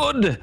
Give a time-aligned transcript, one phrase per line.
[0.00, 0.38] Good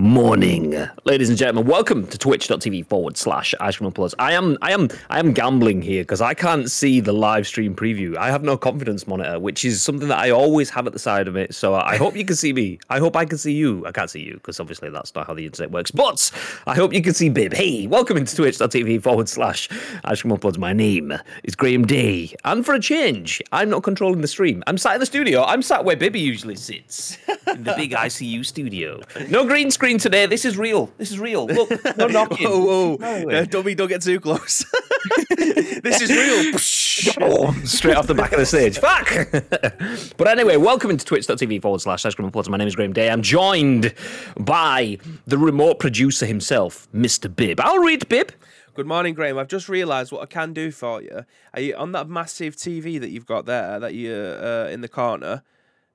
[0.00, 0.74] morning,
[1.04, 1.70] ladies and gentlemen.
[1.70, 4.14] Welcome to twitch.tv forward slash Ice Cream Uploads.
[4.18, 7.76] I am I am I am gambling here because I can't see the live stream
[7.76, 8.16] preview.
[8.16, 11.28] I have no confidence monitor, which is something that I always have at the side
[11.28, 11.54] of it.
[11.54, 12.78] So I hope you can see me.
[12.88, 13.86] I hope I can see you.
[13.86, 15.90] I can't see you because obviously that's not how the internet works.
[15.90, 16.30] But
[16.66, 17.52] I hope you can see Bib.
[17.52, 19.68] Hey, welcome into twitch.tv forward slash
[20.04, 20.56] Ice Cream Uploads.
[20.56, 21.12] My name
[21.44, 22.34] is Graham Day.
[22.46, 24.64] And for a change, I'm not controlling the stream.
[24.66, 25.44] I'm sat in the studio.
[25.44, 27.18] I'm sat where Bibby usually sits.
[27.46, 29.00] In the big ICU studio.
[29.28, 30.26] No green screen today.
[30.26, 30.90] This is real.
[30.98, 31.46] This is real.
[31.46, 32.48] Look, no knocking.
[32.48, 32.96] Whoa, whoa.
[32.96, 33.30] No.
[33.30, 34.64] Uh, don't be, don't get too close.
[35.38, 37.20] this is real.
[37.20, 38.78] Oh, straight off the back of the stage.
[38.78, 40.16] Fuck!
[40.16, 43.10] but anyway, welcome into twitch.tv forward slash Ice Cream and My name is Graham Day.
[43.10, 43.94] I'm joined
[44.38, 47.34] by the remote producer himself, Mr.
[47.34, 47.60] Bib.
[47.60, 48.32] I'll read Bib.
[48.74, 49.36] Good morning, Graham.
[49.38, 51.24] I've just realised what I can do for you.
[51.54, 54.88] Are you on that massive TV that you've got there, that you uh, in the
[54.88, 55.42] corner?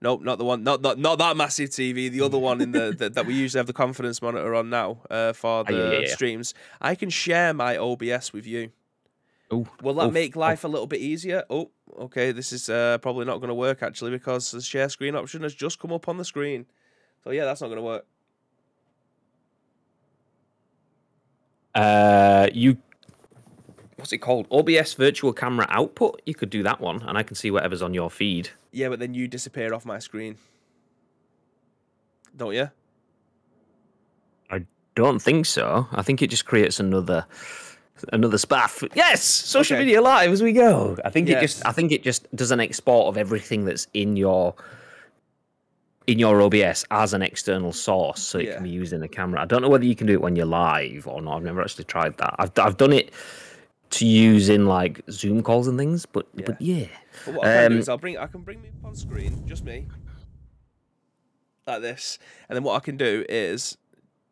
[0.06, 0.64] Nope, not the one.
[0.64, 2.11] Not not, not that massive TV.
[2.11, 5.00] The other one in the, the that we usually have the confidence monitor on now
[5.09, 6.14] uh, for the yeah, yeah, yeah.
[6.14, 6.53] streams.
[6.80, 8.72] I can share my OBS with you.
[9.50, 11.44] Oh, Will that make life a little bit easier?
[11.50, 12.31] Oh, okay.
[12.31, 15.56] This is uh, probably not going to work actually because the share screen option has
[15.56, 16.67] just come up on the screen.
[17.23, 18.06] So yeah, that's not going to work.
[21.73, 22.78] Uh, you.
[24.06, 24.45] What's it called?
[24.52, 26.22] OBS virtual camera output.
[26.28, 28.50] You could do that one, and I can see whatever's on your feed.
[28.72, 30.38] Yeah, but then you disappear off my screen.
[32.38, 32.70] Don't you?
[34.52, 35.88] I don't think so.
[35.92, 37.25] I think it just creates another
[38.14, 38.88] another spaff.
[38.94, 39.86] Yes, social Okay.
[39.86, 40.95] media live as we go.
[41.03, 44.16] I think it just I think it just does an export of everything that's in
[44.17, 44.53] your
[46.06, 48.53] in your OBS as an external source, so it Yeah.
[48.53, 49.42] can be used in the camera.
[49.42, 51.38] I don't know whether you can do it when you're live or not.
[51.38, 52.36] I've never actually tried that.
[52.38, 53.09] I've I've done it
[53.91, 56.88] to use in like Zoom calls and things, but but yeah.
[57.25, 58.96] But what I can do Um, is I'll bring I can bring me up on
[58.96, 59.88] screen, just me,
[61.66, 62.19] like this,
[62.50, 63.78] and then what I can do is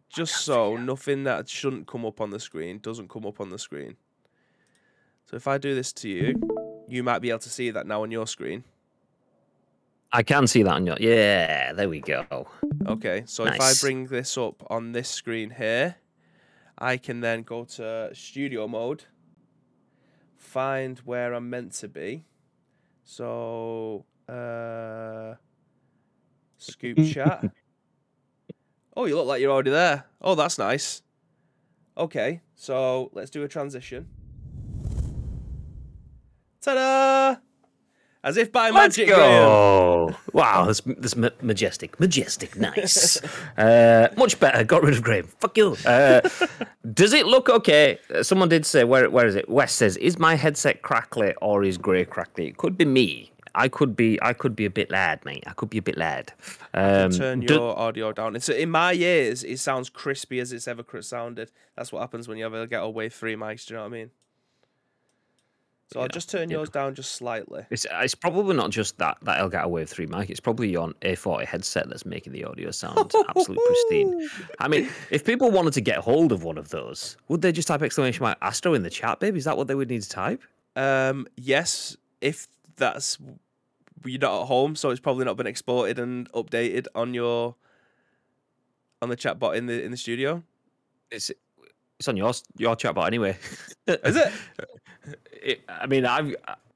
[0.09, 3.59] just so nothing that shouldn't come up on the screen doesn't come up on the
[3.59, 3.95] screen.
[5.25, 6.39] So if I do this to you,
[6.87, 8.63] you might be able to see that now on your screen.
[10.11, 11.73] I can see that on your yeah.
[11.73, 12.47] There we go.
[12.85, 15.95] Okay, so if I bring this up on this screen here,
[16.77, 19.05] I can then go to studio mode,
[20.43, 22.25] find where I'm meant to be.
[23.03, 25.35] So, uh,
[26.57, 27.51] scoop chat.
[28.95, 30.05] Oh, you look like you're already there.
[30.21, 31.01] Oh, that's nice.
[31.97, 34.07] Okay, so let's do a transition.
[36.61, 37.39] Ta-da!
[38.23, 40.15] As if by Let's magic, go.
[40.33, 41.99] Wow, that's, that's ma- majestic.
[41.99, 42.55] Majestic.
[42.57, 43.21] Nice.
[43.57, 44.63] uh, much better.
[44.63, 45.27] Got rid of Graham.
[45.39, 45.75] Fuck you.
[45.85, 46.21] Uh,
[46.93, 47.99] does it look okay?
[48.13, 49.49] Uh, Someone did say, where, where is it?
[49.49, 52.47] West says, is my headset crackly or is Gray crackly?
[52.47, 53.29] It could be me.
[53.55, 55.43] I could be I could be a bit lad, mate.
[55.45, 56.33] I could be a bit lad.
[56.73, 58.35] Um, turn do- your audio down.
[58.35, 59.43] It's in my ears.
[59.43, 61.51] It sounds crispy as it's ever sounded.
[61.75, 63.67] That's what happens when you ever get away three mics.
[63.67, 64.09] Do you know what I mean?
[65.93, 66.57] So I'll just turn yeah.
[66.57, 67.65] yours down just slightly.
[67.69, 70.31] It's, it's probably not just that that Elgato Wave 3 mic.
[70.31, 72.97] It's probably your A40 headset that's making the audio sound
[73.29, 74.29] absolutely pristine.
[74.59, 77.67] I mean, if people wanted to get hold of one of those, would they just
[77.67, 79.37] type exclamation mark Astro in the chat, babe?
[79.37, 80.41] Is that what they would need to type?
[80.75, 83.19] Um, yes, if that's
[84.03, 87.55] you're not at home, so it's probably not been exported and updated on your
[88.99, 90.41] on the chat bot in the in the studio.
[91.11, 91.31] It's
[91.99, 93.37] it's on your your chatbot anyway.
[93.87, 94.33] Is it?
[95.31, 96.33] It- I mean, I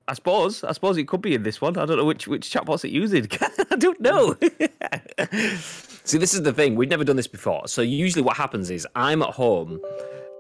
[0.08, 1.78] I suppose I suppose it could be in this one.
[1.78, 3.28] I don't know which which chatbot's it using.
[3.72, 4.36] I don't know.
[6.04, 6.76] See, this is the thing.
[6.76, 7.68] We've never done this before.
[7.68, 9.82] So usually, what happens is I'm at home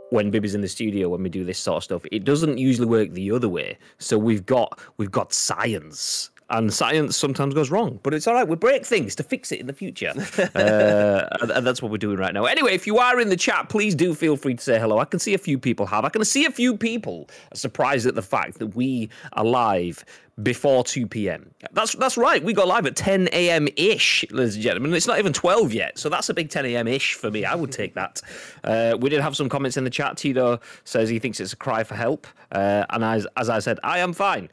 [0.09, 2.06] when Bibby's in the studio when we do this sort of stuff.
[2.12, 3.78] It doesn't usually work the other way.
[4.00, 6.30] So we've got we've got science.
[6.50, 8.47] And science sometimes goes wrong, but it's all right.
[8.47, 10.13] We break things to fix it in the future,
[10.56, 12.46] uh, and, that's what we're doing right now.
[12.46, 15.00] Anyway, if you are in the chat, please do feel free to say hello.
[15.00, 16.06] I can see a few people have.
[16.06, 20.06] I can see a few people surprised at the fact that we are live
[20.44, 21.51] before 2 p.m.
[21.72, 22.44] That's that's right.
[22.44, 23.68] We got live at 10 a.m.
[23.75, 24.94] ish, ladies and gentlemen.
[24.94, 26.88] It's not even 12 yet, so that's a big 10 a.m.
[26.88, 27.44] ish for me.
[27.44, 28.22] I would take that.
[28.63, 30.18] Uh, we did have some comments in the chat.
[30.18, 33.80] Tito says he thinks it's a cry for help, uh, and as as I said,
[33.83, 34.50] I am fine.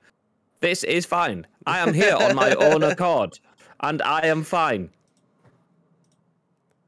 [0.61, 1.47] This is fine.
[1.67, 3.39] I am here on my own accord,
[3.81, 4.91] and I am fine.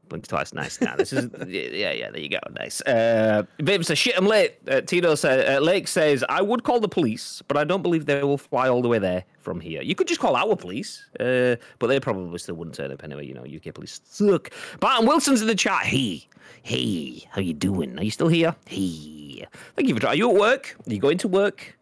[0.08, 0.80] Blink twice, nice.
[0.80, 2.10] Nah, this is yeah, yeah.
[2.10, 2.80] There you go, nice.
[2.82, 4.16] Uh, Babe says shit.
[4.16, 4.56] I'm late.
[4.68, 8.06] Uh, Tito says uh, Lake says I would call the police, but I don't believe
[8.06, 9.82] they will fly all the way there from here.
[9.82, 13.26] You could just call our police, uh, but they probably still wouldn't turn up anyway.
[13.26, 14.50] You know, UK police suck.
[14.80, 15.82] Barton Wilson's in the chat.
[15.82, 16.26] Hey,
[16.62, 17.98] hey, how you doing?
[17.98, 18.54] Are you still here?
[18.66, 20.12] Hey, thank you for trying.
[20.12, 20.76] Are you at work?
[20.86, 21.75] Are you going to work?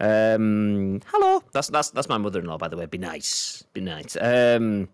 [0.00, 1.42] Um, hello.
[1.52, 2.86] That's that's that's my mother-in-law, by the way.
[2.86, 3.64] Be nice.
[3.72, 4.16] Be nice.
[4.20, 4.88] Um.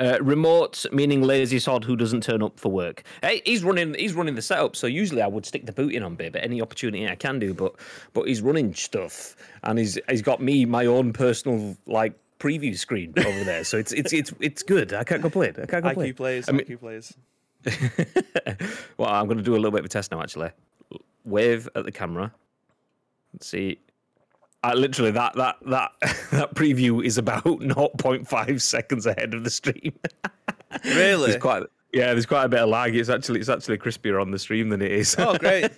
[0.00, 3.04] Uh, remote meaning lazy sod who doesn't turn up for work.
[3.22, 3.94] Hey, he's running.
[3.94, 4.74] He's running the setup.
[4.74, 7.38] So usually I would stick the boot in on Bib at any opportunity I can
[7.38, 7.54] do.
[7.54, 7.74] But
[8.12, 13.12] but he's running stuff, and he's he's got me my own personal like preview screen
[13.16, 13.62] over there.
[13.62, 14.92] So it's it's it's it's good.
[14.92, 15.54] I can't complain.
[15.62, 16.12] I can't complain.
[16.12, 17.14] IQ players, I mean- IQ players.
[18.98, 20.20] well, I'm going to do a little bit of a test now.
[20.20, 20.50] Actually,
[21.24, 22.32] wave at the camera.
[23.40, 23.78] See.
[24.62, 25.92] Uh, literally, that that that
[26.32, 29.92] that preview is about 0.5 seconds ahead of the stream.
[30.84, 31.28] Really?
[31.28, 32.96] There's quite yeah, there's quite a bit of lag.
[32.96, 35.14] It's actually it's actually crispier on the stream than it is.
[35.16, 35.70] Oh, great.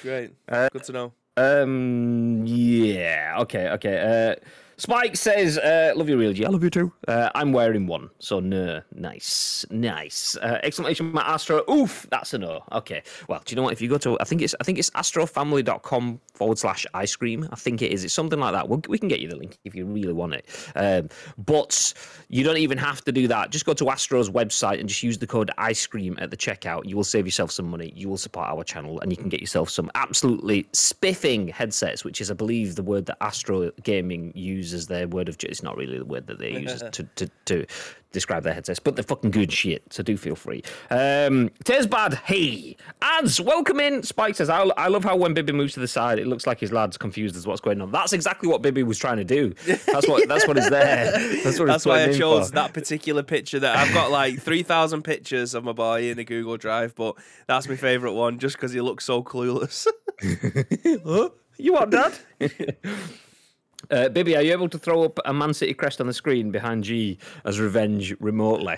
[0.00, 0.32] great.
[0.48, 1.12] Good to know.
[1.36, 2.46] Um.
[2.46, 3.36] Yeah.
[3.40, 3.68] Okay.
[3.68, 3.98] Okay.
[3.98, 4.42] Uh,
[4.78, 6.44] Spike says, uh, "Love you, real G.
[6.44, 6.92] I love you too.
[7.08, 8.80] Uh, I'm wearing one, so no.
[8.94, 10.36] Nice, nice.
[10.36, 11.64] Uh, exclamation mark Astro.
[11.68, 12.62] Oof, that's a no.
[12.70, 13.02] Okay.
[13.28, 13.72] Well, do you know what?
[13.72, 17.48] If you go to, I think it's, I think it's astrofamily.com forward slash ice cream.
[17.50, 18.04] I think it is.
[18.04, 18.68] It's something like that.
[18.68, 20.46] We'll, we can get you the link if you really want it.
[20.76, 21.92] Um, but
[22.28, 23.50] you don't even have to do that.
[23.50, 26.86] Just go to Astro's website and just use the code ice cream at the checkout.
[26.86, 27.92] You will save yourself some money.
[27.96, 32.20] You will support our channel, and you can get yourself some absolutely spiffing headsets, which
[32.20, 35.36] is, I believe, the word that Astro Gaming uses their word of.
[35.42, 37.66] It's not really the word that they use to, to to
[38.12, 39.82] describe their headsets, but they're fucking good shit.
[39.92, 40.62] So do feel free.
[40.90, 42.14] Um, Tears bad.
[42.14, 43.40] Hey, ads.
[43.40, 44.02] Welcome in.
[44.02, 46.58] Spike says, I, I love how when Bibby moves to the side, it looks like
[46.58, 47.92] his lad's confused as what's going on.
[47.92, 49.54] That's exactly what Bibby was trying to do.
[49.86, 50.26] That's what.
[50.28, 51.12] That's what is there.
[51.42, 51.66] That's what.
[51.66, 52.54] That's why I chose for.
[52.54, 53.60] that particular picture.
[53.60, 57.16] That I've got like three thousand pictures of my boy in a Google Drive, but
[57.46, 59.86] that's my favourite one just because he looks so clueless.
[61.04, 61.28] Huh?
[61.58, 62.12] You what, Dad?
[63.90, 66.50] Uh, Bibby, are you able to throw up a Man City crest on the screen
[66.50, 68.76] behind G as revenge remotely?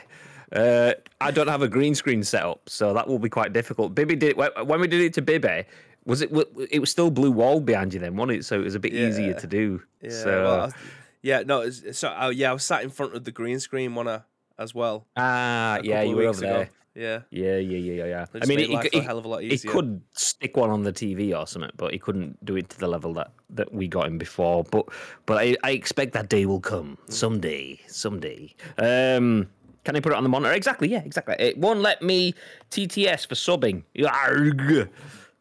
[0.52, 3.94] Uh, I don't have a green screen set up, so that will be quite difficult.
[3.94, 5.64] Bibby did when we did it to Bibby.
[6.06, 6.30] Was it?
[6.70, 8.44] It was still blue wall behind you then, wasn't it?
[8.44, 9.82] So it was a bit easier to do.
[10.02, 10.74] yeah, so well, was-
[11.22, 14.22] yeah, no, so uh, yeah, I was sat in front of the green screen one
[14.58, 15.06] as well.
[15.16, 16.52] ah, yeah, you were over ago.
[16.54, 16.70] there.
[16.94, 18.26] Yeah, Yeah, yeah, yeah, yeah.
[18.34, 19.70] I mean, it, it, a hell of a lot He easier.
[19.70, 22.88] could stick one on the TV or something, but he couldn't do it to the
[22.88, 24.64] level that, that we got him before.
[24.64, 24.86] But
[25.26, 27.12] but I, I expect that day will come Mm.
[27.12, 28.54] someday, someday.
[28.78, 29.48] Um,
[29.84, 30.52] can I put it on the monitor?
[30.52, 31.36] Exactly, yeah, exactly.
[31.38, 32.34] It won't let me
[32.70, 33.84] TTS for subbing.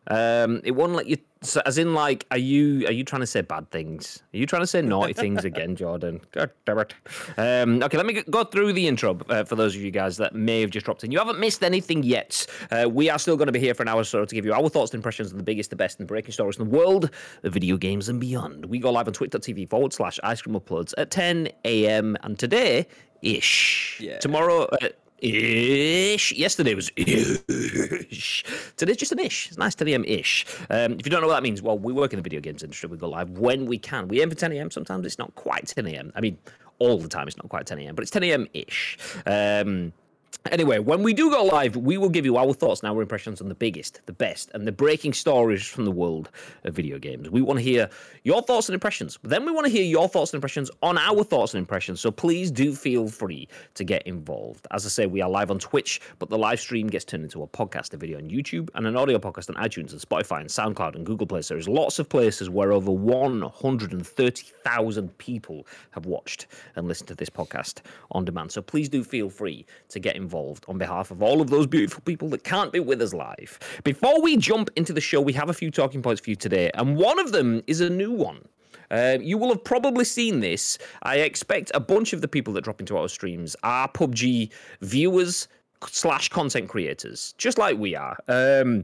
[0.10, 1.18] Um, it won't let you.
[1.42, 4.22] So as in, like, are you are you trying to say bad things?
[4.34, 6.20] Are you trying to say naughty things again, Jordan?
[6.32, 6.94] God damn it.
[7.38, 10.36] Um, okay, let me go through the intro uh, for those of you guys that
[10.36, 11.12] may have just dropped in.
[11.12, 12.46] You haven't missed anything yet.
[12.72, 14.46] Uh, we are still going to be here for an hour or so to give
[14.46, 16.70] you our thoughts and impressions of the biggest, the best, and the breaking stories in
[16.70, 17.12] the world
[17.44, 18.66] of video games and beyond.
[18.66, 22.18] We go live on twitch.tv forward slash ice cream uploads at 10 a.m.
[22.24, 22.88] and today
[23.22, 24.00] ish.
[24.02, 24.20] Yeah.
[24.20, 24.66] Tomorrow.
[24.66, 24.90] Uh,
[25.22, 26.32] Ish.
[26.34, 28.46] Yesterday was ish.
[28.78, 29.48] Today's just an ish.
[29.48, 30.06] It's nice 10 a.m.
[30.06, 30.46] ish.
[30.70, 32.64] Um, if you don't know what that means, well, we work in the video games
[32.64, 32.90] industry.
[32.90, 34.08] We go live when we can.
[34.08, 34.72] We aim for 10 a.m.
[34.72, 36.12] Sometimes it's not quite 10 a.m.
[36.16, 36.38] I mean,
[36.80, 38.48] all the time it's not quite 10 a.m., but it's 10 a.m.
[38.54, 38.98] ish.
[39.26, 39.94] Um,
[40.52, 43.42] Anyway, when we do go live, we will give you our thoughts and our impressions
[43.42, 46.30] on the biggest, the best, and the breaking stories from the world
[46.64, 47.30] of video games.
[47.30, 47.90] We want to hear
[48.24, 49.20] your thoughts and impressions.
[49.22, 52.00] Then we want to hear your thoughts and impressions on our thoughts and impressions.
[52.00, 54.66] So please do feel free to get involved.
[54.72, 57.44] As I say, we are live on Twitch, but the live stream gets turned into
[57.44, 60.50] a podcast, a video on YouTube, and an audio podcast on iTunes and Spotify and
[60.50, 61.42] SoundCloud and Google Play.
[61.42, 67.30] So there's lots of places where over 130,000 people have watched and listened to this
[67.30, 67.82] podcast
[68.12, 68.52] on demand.
[68.52, 72.04] So please do feel free to get involved on behalf of all of those beautiful
[72.06, 73.58] people that can't be with us live.
[73.84, 76.70] Before we jump into the show, we have a few talking points for you today,
[76.76, 78.48] and one of them is a new one.
[78.92, 80.78] Uh, you will have probably seen this.
[81.04, 85.48] I expect a bunch of the people that drop into our streams are PUBG viewers
[85.88, 88.18] slash content creators, just like we are.
[88.28, 88.84] Um,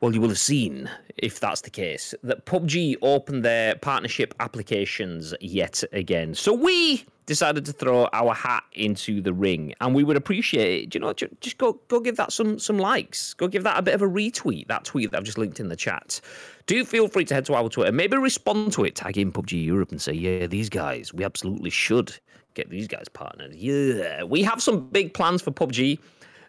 [0.00, 5.34] well, you will have seen, if that's the case, that PUBG opened their partnership applications
[5.40, 6.34] yet again.
[6.34, 10.90] So we decided to throw our hat into the ring, and we would appreciate it.
[10.90, 11.12] Do you know?
[11.12, 13.34] Just go go give that some some likes.
[13.34, 14.68] Go give that a bit of a retweet.
[14.68, 16.20] That tweet that I've just linked in the chat.
[16.66, 19.64] Do feel free to head to our Twitter, maybe respond to it, tag in PUBG
[19.64, 22.16] Europe, and say, "Yeah, these guys, we absolutely should
[22.54, 25.98] get these guys partnered." Yeah, we have some big plans for PUBG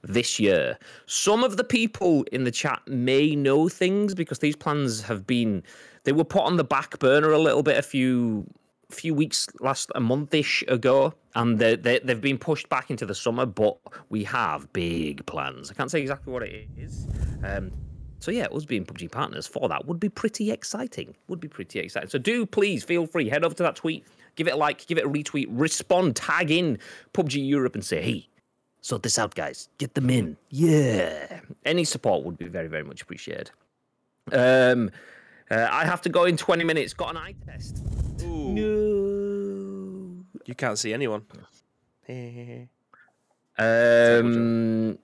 [0.04, 0.78] this year.
[1.06, 5.64] Some of the people in the chat may know things because these plans have been
[6.04, 8.46] they were put on the back burner a little bit a few
[8.94, 13.16] few weeks last a monthish ago and they, they, they've been pushed back into the
[13.16, 13.78] summer but
[14.10, 17.08] we have big plans i can't say exactly what it is
[17.44, 17.72] um,
[18.24, 21.14] so yeah, us being PUBG partners for that would be pretty exciting.
[21.28, 22.08] Would be pretty exciting.
[22.08, 24.98] So do please feel free head over to that tweet, give it a like, give
[24.98, 26.80] it a retweet, respond, tag in
[27.14, 28.30] PUBG Europe, and say, hey,
[28.80, 29.68] sort this out, guys.
[29.78, 30.38] Get them in.
[30.50, 31.42] Yeah.
[31.66, 33.52] Any support would be very, very much appreciated.
[34.32, 34.90] Um,
[35.52, 36.94] uh, I have to go in 20 minutes.
[36.94, 37.84] Got an eye test.
[38.24, 40.26] Ooh, No.
[40.46, 41.24] you can't see anyone.
[43.58, 44.98] Um,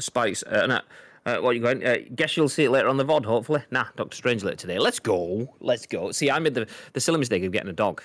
[0.00, 0.42] Spikes.
[0.42, 0.80] Uh, no,
[1.26, 1.84] uh, what you going?
[1.84, 3.62] Uh, guess you'll see it later on the VOD, hopefully.
[3.70, 4.78] Nah, Doctor Strange later today.
[4.78, 5.54] Let's go.
[5.60, 6.12] Let's go.
[6.12, 8.02] See, I made the, the silly mistake of getting a dog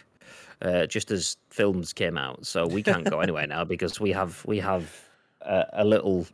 [0.61, 2.45] uh, just as films came out.
[2.45, 4.89] So we can't go anywhere now because we have we have
[5.41, 6.27] uh, a little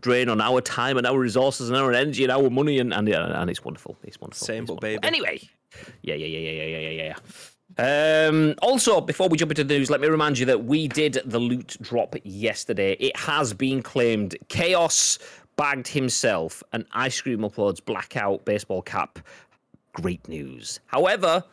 [0.00, 3.08] drain on our time and our resources and our energy and our money and and,
[3.08, 3.96] and it's wonderful.
[4.02, 4.46] It's wonderful.
[4.46, 5.00] Same it's but wonderful.
[5.00, 5.06] baby.
[5.06, 5.40] Anyway,
[6.02, 7.16] yeah, yeah, yeah, yeah, yeah, yeah, yeah, yeah.
[7.78, 11.22] Um, also, before we jump into the news, let me remind you that we did
[11.24, 12.92] the loot drop yesterday.
[12.94, 14.36] It has been claimed.
[14.48, 15.18] Chaos
[15.56, 19.20] bagged himself an ice cream uploads blackout baseball cap.
[19.92, 20.80] Great news.
[20.86, 21.44] However,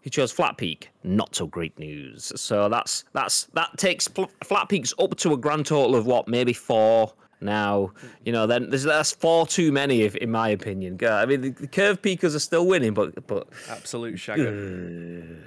[0.00, 0.90] he chose Flat Peak.
[1.02, 2.32] Not so great news.
[2.36, 6.28] So that's that's that takes Fl- Flat Peaks up to a grand total of what,
[6.28, 7.12] maybe four.
[7.40, 7.92] Now,
[8.24, 10.98] you know, then there's that's far too many, if, in my opinion.
[11.06, 15.38] I mean, the, the curve peakers are still winning, but but Absolute shagger.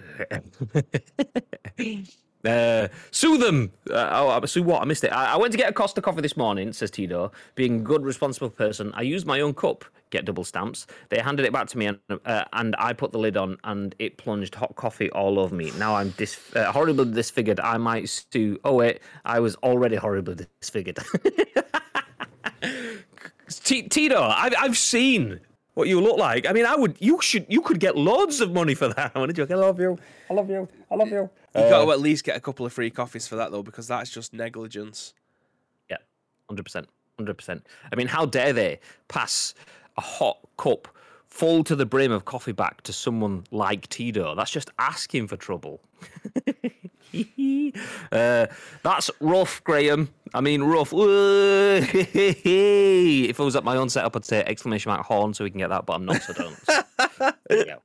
[2.46, 3.72] uh, sue them.
[3.90, 4.82] Uh, oh, sue what?
[4.82, 5.12] I missed it.
[5.12, 7.32] I, I went to get a Costa coffee this morning, says Tito.
[7.56, 9.86] Being a good, responsible person, I used my own cup.
[10.10, 10.88] Get double stamps.
[11.10, 13.94] They handed it back to me, and uh, and I put the lid on, and
[14.00, 15.72] it plunged hot coffee all over me.
[15.78, 17.60] Now I'm dis- uh, horribly disfigured.
[17.60, 18.60] I might sue.
[18.64, 21.00] Oh wait, I was already horribly disfigured.
[23.50, 25.40] Tito, I've I've seen
[25.76, 26.48] what you look like.
[26.48, 26.98] I mean, I would.
[27.00, 27.46] You should.
[27.48, 29.12] You could get loads of money for that.
[29.16, 29.52] I want to joke.
[29.52, 29.98] I love you.
[30.30, 30.68] I love you.
[30.90, 31.30] I love you.
[31.56, 33.88] You got to at least get a couple of free coffees for that though, because
[33.88, 35.14] that's just negligence.
[35.90, 35.98] Yeah,
[36.48, 36.88] hundred percent,
[37.18, 37.66] hundred percent.
[37.92, 39.54] I mean, how dare they pass
[39.98, 40.88] a hot cup
[41.28, 44.36] full to the brim of coffee back to someone like Tito?
[44.36, 45.82] That's just asking for trouble.
[48.12, 48.48] uh,
[48.84, 50.10] that's rough, Graham.
[50.34, 50.92] I mean, rough.
[50.94, 55.60] if I was at my own setup, I'd say exclamation mark horn so we can
[55.60, 56.56] get that, but I'm not, so don't.
[57.50, 57.82] there you go.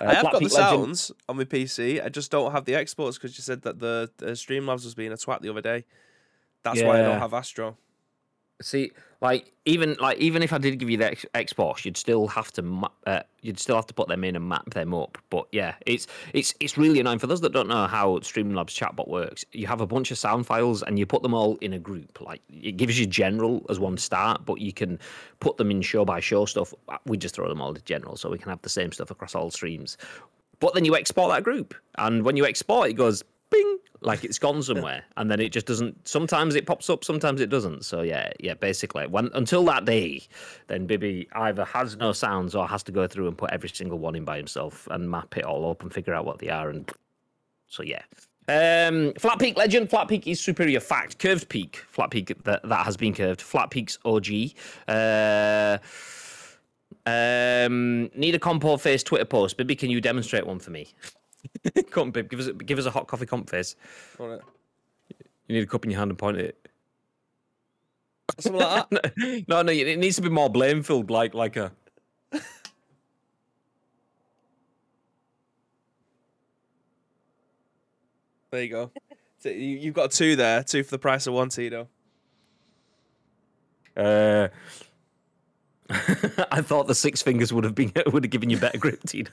[0.00, 2.04] Uh, I have got the Legend- sounds on my PC.
[2.04, 5.12] I just don't have the exports because you said that the, the Streamlabs was being
[5.12, 5.84] a twat the other day.
[6.62, 7.76] That's why I don't have Astro.
[8.62, 8.92] See,
[9.24, 12.52] like even like even if I did give you the ex- exports, you'd still have
[12.52, 15.16] to ma- uh, you'd still have to put them in and map them up.
[15.30, 19.08] But yeah, it's it's it's really annoying for those that don't know how Streamlabs chatbot
[19.08, 19.42] works.
[19.52, 22.20] You have a bunch of sound files and you put them all in a group.
[22.20, 24.98] Like it gives you general as one start, but you can
[25.40, 26.74] put them in show by show stuff.
[27.06, 29.34] We just throw them all to general, so we can have the same stuff across
[29.34, 29.96] all streams.
[30.60, 34.38] But then you export that group, and when you export, it goes bing like it's
[34.38, 36.06] gone somewhere, and then it just doesn't.
[36.06, 37.84] Sometimes it pops up, sometimes it doesn't.
[37.84, 38.54] So yeah, yeah.
[38.54, 40.22] Basically, when until that day,
[40.68, 43.98] then Bibby either has no sounds or has to go through and put every single
[43.98, 46.70] one in by himself and map it all up and figure out what they are.
[46.70, 46.90] And
[47.66, 48.02] so yeah.
[48.46, 49.88] Um, flat peak legend.
[49.88, 51.18] Flat peak is superior fact.
[51.18, 51.76] Curved peak.
[51.88, 53.40] Flat peak that that has been curved.
[53.40, 54.26] Flat peaks OG.
[54.86, 55.78] Uh,
[57.06, 59.56] um, need a compo face Twitter post.
[59.56, 60.88] Bibby, can you demonstrate one for me?
[61.90, 62.28] Come on, Bib.
[62.28, 63.76] Give us a- give us a hot coffee comp face.
[64.18, 64.40] You
[65.48, 66.68] need a cup in your hand and point it.
[68.38, 69.44] Something like that.
[69.48, 71.72] no, no, it needs to be more blame filled, like like a.
[78.50, 78.90] There you go.
[79.38, 81.88] So you, you've got two there, two for the price of one, Tito.
[83.96, 84.46] Uh,
[85.90, 89.30] I thought the six fingers would have been would have given you better grip, Tina.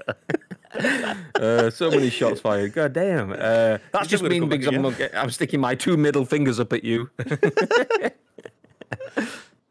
[1.35, 2.73] uh, so many shots fired.
[2.73, 3.31] God damn.
[3.31, 6.25] Uh, that's just gonna mean come back because I'm, not, I'm sticking my two middle
[6.25, 7.09] fingers up at you.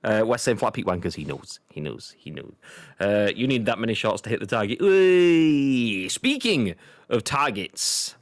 [0.02, 1.14] Uh, West saying flat peak wankers.
[1.14, 1.60] He knows.
[1.68, 2.14] He knows.
[2.16, 2.54] He knows.
[2.98, 4.80] Uh, you need that many shots to hit the target.
[4.80, 6.74] Ooh, speaking
[7.10, 8.16] of targets,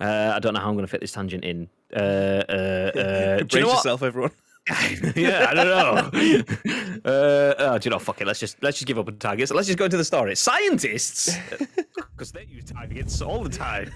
[0.00, 1.68] uh, I don't know how I'm going to fit this tangent in.
[1.94, 4.32] Uh, uh, uh, do you Brace know yourself, everyone.
[5.16, 7.04] yeah, I don't know.
[7.04, 7.98] uh, oh, do you know?
[7.98, 8.26] Fuck it.
[8.26, 9.50] Let's just let's just give up on targets.
[9.50, 10.36] Let's just go into the story.
[10.36, 11.36] Scientists,
[11.96, 13.90] because they use targets all the time,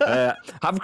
[0.00, 0.78] uh, have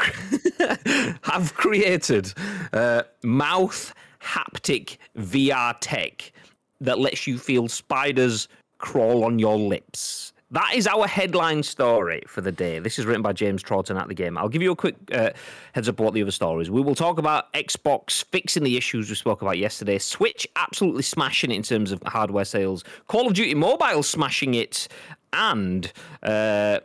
[1.22, 2.32] have created
[2.72, 6.32] uh, mouth haptic VR tech
[6.80, 8.48] that lets you feel spiders
[8.78, 10.32] crawl on your lips.
[10.50, 12.78] That is our headline story for the day.
[12.78, 14.38] This is written by James Troughton at the game.
[14.38, 15.30] I'll give you a quick uh,
[15.74, 16.70] heads up what the other stories.
[16.70, 19.98] We will talk about Xbox fixing the issues we spoke about yesterday.
[19.98, 22.82] Switch absolutely smashing it in terms of hardware sales.
[23.08, 24.88] Call of Duty Mobile smashing it,
[25.34, 26.80] and uh,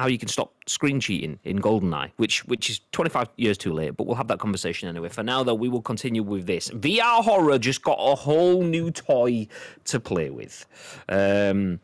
[0.00, 3.96] how you can stop screen cheating in GoldenEye, which which is 25 years too late,
[3.96, 5.10] but we'll have that conversation anyway.
[5.10, 6.70] For now, though, we will continue with this.
[6.70, 9.46] VR horror just got a whole new toy
[9.84, 10.66] to play with.
[11.08, 11.78] Um,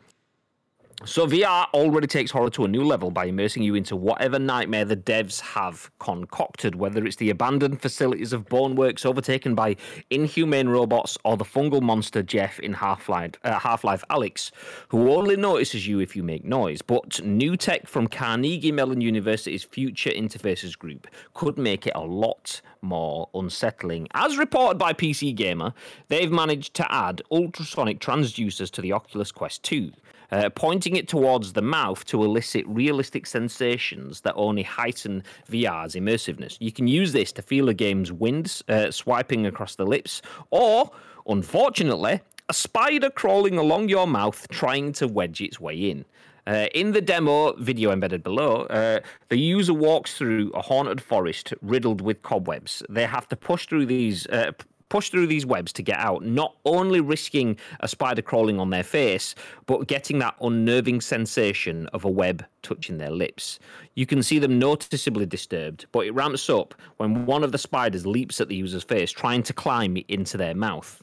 [1.04, 4.84] So VR already takes horror to a new level by immersing you into whatever nightmare
[4.84, 9.74] the devs have concocted, whether it's the abandoned facilities of Boneworks overtaken by
[10.10, 14.52] inhumane robots or the fungal monster Jeff in Half-Life, uh, Half-Life Alyx,
[14.90, 16.82] who only notices you if you make noise.
[16.82, 22.60] But new tech from Carnegie Mellon University's Future Interfaces Group could make it a lot
[22.80, 24.06] more unsettling.
[24.14, 25.74] As reported by PC Gamer,
[26.06, 29.90] they've managed to add ultrasonic transducers to the Oculus Quest 2
[30.32, 36.56] uh, pointing it towards the mouth to elicit realistic sensations that only heighten VR's immersiveness.
[36.58, 40.90] You can use this to feel a game's wind uh, swiping across the lips, or,
[41.26, 46.04] unfortunately, a spider crawling along your mouth trying to wedge its way in.
[46.44, 48.98] Uh, in the demo video embedded below, uh,
[49.28, 52.82] the user walks through a haunted forest riddled with cobwebs.
[52.88, 54.50] They have to push through these, uh,
[54.92, 58.82] push through these webs to get out, not only risking a spider crawling on their
[58.82, 59.34] face,
[59.64, 63.58] but getting that unnerving sensation of a web touching their lips.
[63.94, 68.04] You can see them noticeably disturbed, but it ramps up when one of the spiders
[68.04, 71.02] leaps at the user's face, trying to climb into their mouth.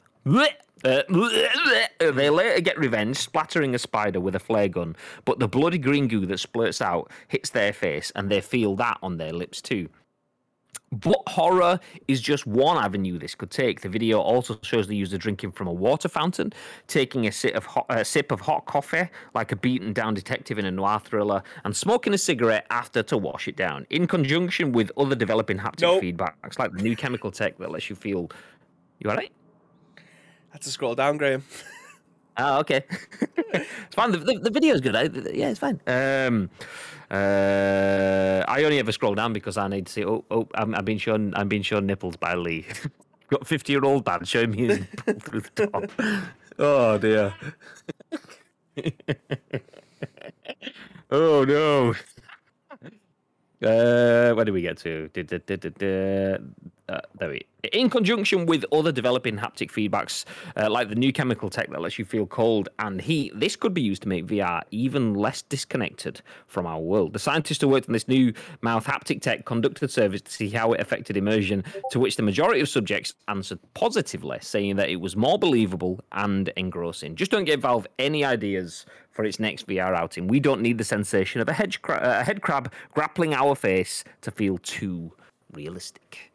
[0.84, 1.02] Uh,
[2.12, 4.94] they later get revenge, splattering a spider with a flare gun,
[5.24, 8.98] but the bloody green goo that splurts out hits their face, and they feel that
[9.02, 9.88] on their lips too.
[10.92, 13.80] But horror is just one avenue this could take.
[13.80, 16.52] The video also shows the user drinking from a water fountain,
[16.88, 20.58] taking a sip of hot, uh, sip of hot coffee, like a beaten down detective
[20.58, 24.72] in a noir thriller, and smoking a cigarette after to wash it down, in conjunction
[24.72, 26.02] with other developing haptic nope.
[26.02, 28.28] feedbacks, like the new chemical tech that lets you feel.
[28.98, 29.32] You all right?
[29.96, 30.00] I
[30.54, 31.44] had to scroll down, Graham.
[32.36, 32.84] Oh, okay.
[33.36, 34.12] it's fine.
[34.12, 34.96] The, the, the video is good.
[34.96, 35.80] I, yeah, it's fine.
[35.86, 36.50] Um,
[37.10, 40.04] uh, I only ever scroll down because I need to see.
[40.04, 41.34] Oh, oh, I'm, I'm being shown.
[41.34, 42.66] I'm being shown nipples by Lee.
[43.28, 44.78] Got fifty year old man showing me his
[45.20, 45.90] through the top.
[46.62, 47.32] Oh dear.
[51.10, 51.94] oh no.
[53.62, 55.08] Uh, where do we get to?
[56.88, 60.24] Uh, there we in conjunction with other developing haptic feedbacks
[60.56, 63.74] uh, like the new chemical tech that lets you feel cold and heat this could
[63.74, 67.88] be used to make vr even less disconnected from our world the scientists who worked
[67.88, 71.62] on this new mouth haptic tech conducted a survey to see how it affected immersion
[71.90, 76.48] to which the majority of subjects answered positively saying that it was more believable and
[76.56, 80.28] engrossing just don't give valve any ideas for its next VR outing.
[80.28, 84.30] We don't need the sensation of a, cra- a head crab grappling our face to
[84.30, 85.12] feel too
[85.52, 86.29] realistic.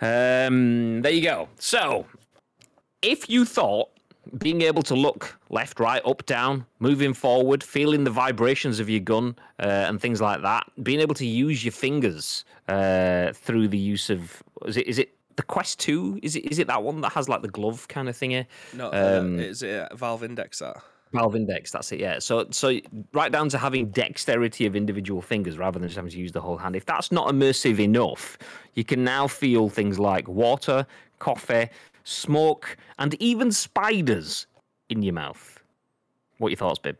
[0.00, 1.48] Um, there you go.
[1.58, 2.06] So,
[3.02, 3.90] if you thought
[4.38, 9.00] being able to look left, right, up, down, moving forward, feeling the vibrations of your
[9.00, 13.78] gun uh, and things like that, being able to use your fingers uh, through the
[13.78, 16.18] use of is it is it the Quest Two?
[16.22, 18.46] Is it is it that one that has like the glove kind of thingy?
[18.74, 20.76] No, uh, um, uh, is it Valve Index that?
[21.12, 22.20] Valve Index, that's it, yeah.
[22.20, 22.78] So, so
[23.12, 26.40] right down to having dexterity of individual fingers rather than just having to use the
[26.40, 26.76] whole hand.
[26.76, 28.38] If that's not immersive enough,
[28.74, 30.86] you can now feel things like water,
[31.18, 31.68] coffee,
[32.04, 34.46] smoke, and even spiders
[34.88, 35.60] in your mouth.
[36.38, 36.96] What are your thoughts, Bib?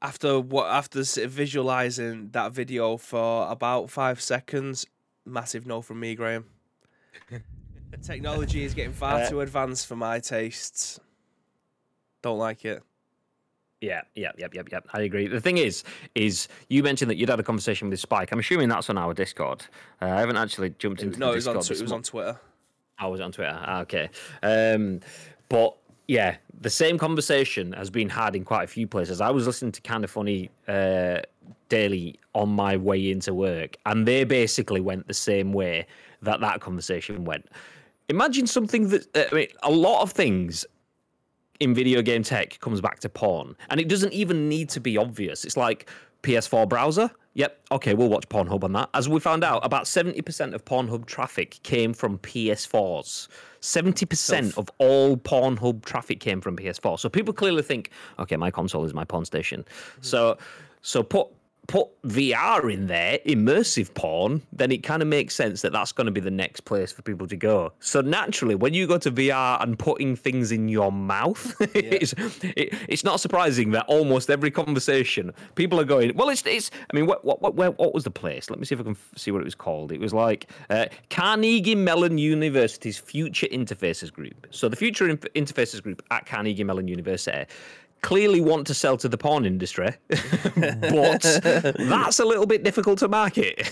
[0.00, 0.66] After what?
[0.66, 4.86] After visualizing that video for about five seconds,
[5.26, 6.46] massive no from me, Graham.
[8.02, 11.00] Technology is getting far uh, too advanced for my tastes.
[12.24, 12.82] Don't like it.
[13.82, 14.88] Yeah, yeah, yep, yep, yep.
[14.94, 15.26] I agree.
[15.28, 15.84] The thing is,
[16.14, 18.32] is you mentioned that you'd had a conversation with Spike.
[18.32, 19.66] I'm assuming that's on our Discord.
[20.00, 21.56] Uh, I haven't actually jumped into no, the Discord.
[21.56, 22.40] No, it, it was on Twitter.
[22.98, 23.52] I was on Twitter.
[23.54, 24.08] Ah, okay.
[24.42, 25.00] Um,
[25.50, 25.76] but
[26.08, 29.20] yeah, the same conversation has been had in quite a few places.
[29.20, 31.18] I was listening to Kind of Funny uh,
[31.68, 35.86] daily on my way into work, and they basically went the same way
[36.22, 37.50] that that conversation went.
[38.08, 40.64] Imagine something that I mean, a lot of things
[41.60, 44.96] in video game tech comes back to porn, and it doesn't even need to be
[44.96, 45.44] obvious.
[45.44, 45.88] It's like
[46.22, 47.10] PS4 browser.
[47.34, 48.90] Yep, okay, we'll watch Pornhub on that.
[48.94, 53.26] As we found out, about 70% of Pornhub traffic came from PS4s.
[53.60, 56.98] 70% of all Pornhub traffic came from PS4.
[56.98, 57.90] So people clearly think,
[58.20, 59.64] okay, my console is my porn station.
[59.64, 60.02] Mm-hmm.
[60.02, 60.38] So
[60.84, 61.28] so put
[61.66, 66.06] put VR in there, immersive porn, then it kind of makes sense that that's going
[66.06, 67.72] to be the next place for people to go.
[67.80, 71.66] So naturally, when you go to VR and putting things in your mouth, yeah.
[71.74, 76.14] it's it, it's not surprising that almost every conversation people are going.
[76.14, 76.70] Well, it's it's.
[76.92, 78.50] I mean, what what what where, what was the place?
[78.50, 79.92] Let me see if I can see what it was called.
[79.92, 84.46] It was like uh, Carnegie Mellon University's Future Interfaces Group.
[84.50, 87.46] So the Future Interfaces Group at Carnegie Mellon University
[88.04, 91.22] clearly want to sell to the porn industry, but
[91.78, 93.64] that's a little bit difficult to market.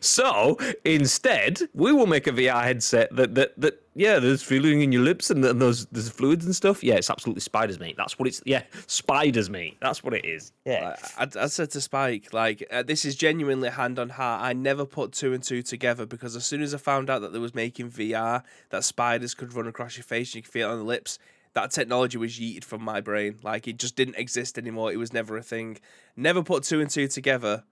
[0.04, 4.90] so instead, we will make a VR headset that that that yeah, there's feeling in
[4.90, 6.82] your lips and, and those there's fluids and stuff.
[6.82, 7.94] Yeah, it's absolutely spiders, mate.
[7.96, 8.42] That's what it's.
[8.44, 9.76] Yeah, spiders, mate.
[9.80, 10.52] That's what it is.
[10.64, 10.96] Yeah.
[11.16, 14.42] I, I said to Spike, like, uh, this is genuinely hand on heart.
[14.42, 17.32] I never put two and two together because as soon as I found out that
[17.32, 20.70] they was making VR, that spiders could run across your face and you could feel
[20.70, 21.20] it on the lips,
[21.54, 23.38] that technology was yeeted from my brain.
[23.42, 24.92] Like, it just didn't exist anymore.
[24.92, 25.78] It was never a thing.
[26.16, 27.64] Never put two and two together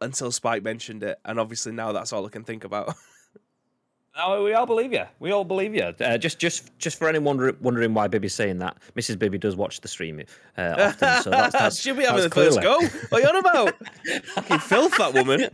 [0.00, 1.18] until Spike mentioned it.
[1.24, 2.94] And obviously now that's all I can think about.
[4.14, 5.04] No, we all believe you.
[5.20, 5.84] We all believe you.
[5.84, 9.18] Uh, just, just, just for anyone wondering, wondering why Bibby's saying that, Mrs.
[9.18, 10.22] Bibby does watch the stream
[10.58, 11.22] uh, often.
[11.22, 12.78] So that's, that's she'll be having the first go.
[13.08, 13.74] What are you on about?
[14.34, 15.48] Fucking filth, that woman.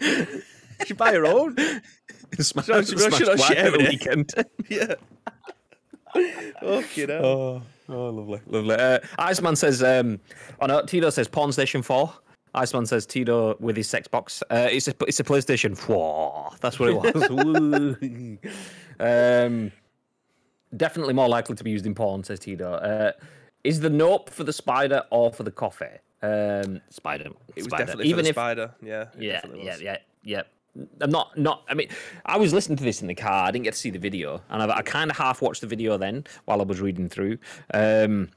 [0.86, 1.56] she buy her own.
[2.38, 4.32] Smash, she, she, she not share the weekend.
[4.68, 4.94] yeah.
[6.62, 7.14] Okay, now.
[7.14, 8.74] Oh, oh, lovely, lovely.
[8.74, 10.20] Uh, Iceman says, um,
[10.60, 12.12] oh no, Tito says Pawn Station 4.
[12.54, 14.42] Iceman says Tito with his sex box.
[14.50, 16.52] Uh, it's a it's a PlayStation 4.
[16.60, 17.96] That's what it was.
[19.00, 19.72] um,
[20.76, 22.72] definitely more likely to be used in porn, says Tito.
[22.74, 23.12] Uh,
[23.64, 25.86] is the nope for the spider or for the coffee?
[26.22, 27.30] Um, spider.
[27.54, 27.84] It was spider.
[27.84, 28.74] definitely Even for the if, spider.
[28.82, 29.04] Yeah.
[29.18, 29.40] Yeah.
[29.54, 29.76] Yeah.
[29.80, 29.96] Yeah.
[30.22, 30.42] Yeah.
[31.00, 31.64] I'm not not.
[31.68, 31.88] I mean,
[32.26, 33.46] I was listening to this in the car.
[33.46, 35.66] I didn't get to see the video, and I, I kind of half watched the
[35.66, 37.38] video then while I was reading through.
[37.74, 38.30] Um,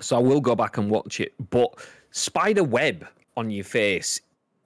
[0.00, 1.34] so I will go back and watch it.
[1.50, 1.74] But
[2.10, 4.20] spider web on your face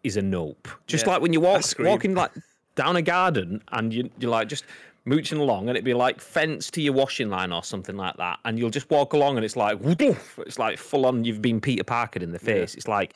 [0.05, 0.69] is a nope.
[0.87, 2.33] Just yeah, like when you walk walking like
[2.75, 4.65] down a garden and you you're like just
[5.05, 8.41] mooching along and it'd be like fence to your washing line or something like that
[8.45, 11.61] and you'll just walk along and it's like woof, it's like full on you've been
[11.61, 12.75] Peter Parker in the face.
[12.75, 12.79] Yeah.
[12.79, 13.15] It's like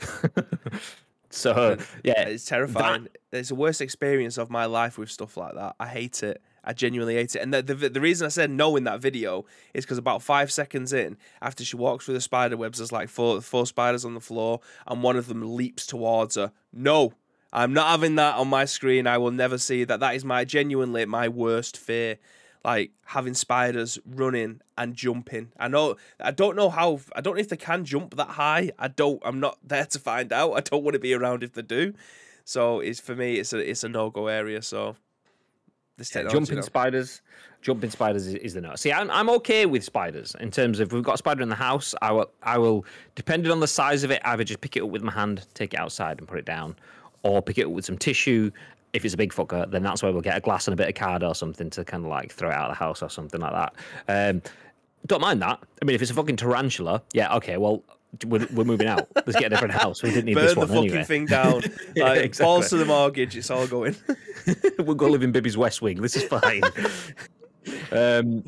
[1.30, 3.04] so yeah, it's terrifying.
[3.04, 3.38] That...
[3.38, 5.76] It's the worst experience of my life with stuff like that.
[5.78, 6.42] I hate it.
[6.64, 7.40] I genuinely hate it.
[7.40, 10.52] And the, the, the reason I said no in that video is because about five
[10.52, 14.14] seconds in, after she walks through the spider webs, there's like four, four spiders on
[14.14, 16.52] the floor, and one of them leaps towards her.
[16.72, 17.14] No,
[17.52, 19.06] I'm not having that on my screen.
[19.06, 20.00] I will never see that.
[20.00, 22.18] That is my genuinely my worst fear.
[22.64, 25.52] Like having spiders running and jumping.
[25.58, 28.72] I know I don't know how I don't know if they can jump that high.
[28.78, 30.52] I don't I'm not there to find out.
[30.52, 31.94] I don't want to be around if they do.
[32.44, 34.60] So it's for me it's a it's a no go area.
[34.62, 34.96] So
[35.98, 36.36] this technology.
[36.38, 36.62] Jumping though.
[36.62, 37.20] spiders,
[37.60, 38.74] jumping spiders is, is the no.
[38.76, 41.54] See, I'm, I'm okay with spiders in terms of we've got a spider in the
[41.54, 44.82] house, I will I will depending on the size of it, either just pick it
[44.82, 46.76] up with my hand, take it outside and put it down,
[47.22, 48.50] or pick it up with some tissue.
[48.92, 50.88] If it's a big fucker, then that's where we'll get a glass and a bit
[50.88, 53.10] of card or something to kind of like throw it out of the house or
[53.10, 53.74] something like that.
[54.08, 54.42] Um,
[55.06, 55.60] don't mind that.
[55.80, 57.82] I mean, if it's a fucking tarantula, yeah, okay, well,
[58.26, 59.08] we're, we're moving out.
[59.14, 60.02] Let's get a different house.
[60.02, 61.04] We didn't need Burn this one the fucking anyway.
[61.04, 61.62] thing down.
[61.96, 62.44] yeah, like, exactly.
[62.44, 63.36] Balls to the mortgage.
[63.36, 63.96] It's all going.
[64.78, 66.00] we'll go live in Bibby's West Wing.
[66.00, 66.62] This is fine.
[67.92, 68.44] um,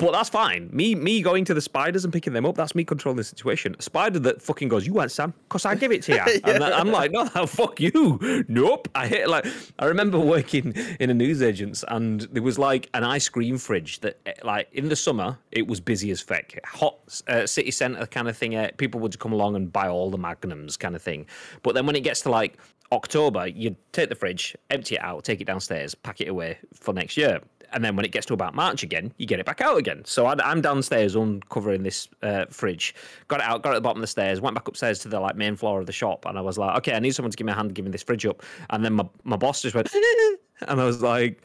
[0.00, 0.70] but that's fine.
[0.72, 3.76] Me me going to the spiders and picking them up, that's me controlling the situation.
[3.78, 5.34] A spider that fucking goes, You want Sam?
[5.46, 6.18] Because I give it to you.
[6.26, 6.54] yeah.
[6.54, 8.44] And I'm like, No, fuck you.
[8.48, 8.88] Nope.
[8.94, 9.46] I hit like
[9.78, 14.18] I remember working in a newsagent's and there was like an ice cream fridge that
[14.24, 16.54] eh, like in the summer it was busy as fuck.
[16.64, 16.96] Hot
[17.28, 18.56] uh, city centre kind of thing.
[18.56, 21.26] Uh, people would come along and buy all the magnums kind of thing.
[21.62, 22.56] But then when it gets to like
[22.90, 26.94] October, you take the fridge, empty it out, take it downstairs, pack it away for
[26.94, 27.40] next year
[27.72, 30.02] and then when it gets to about March again, you get it back out again.
[30.04, 32.94] So I, am downstairs uncovering this uh, fridge,
[33.28, 35.08] got it out, got it at the bottom of the stairs, went back upstairs to
[35.08, 37.30] the like main floor of the shop, and I was like, okay, I need someone
[37.30, 38.42] to give me a hand giving this fridge up.
[38.70, 39.88] And then my, my boss just went,
[40.68, 41.42] and I was like,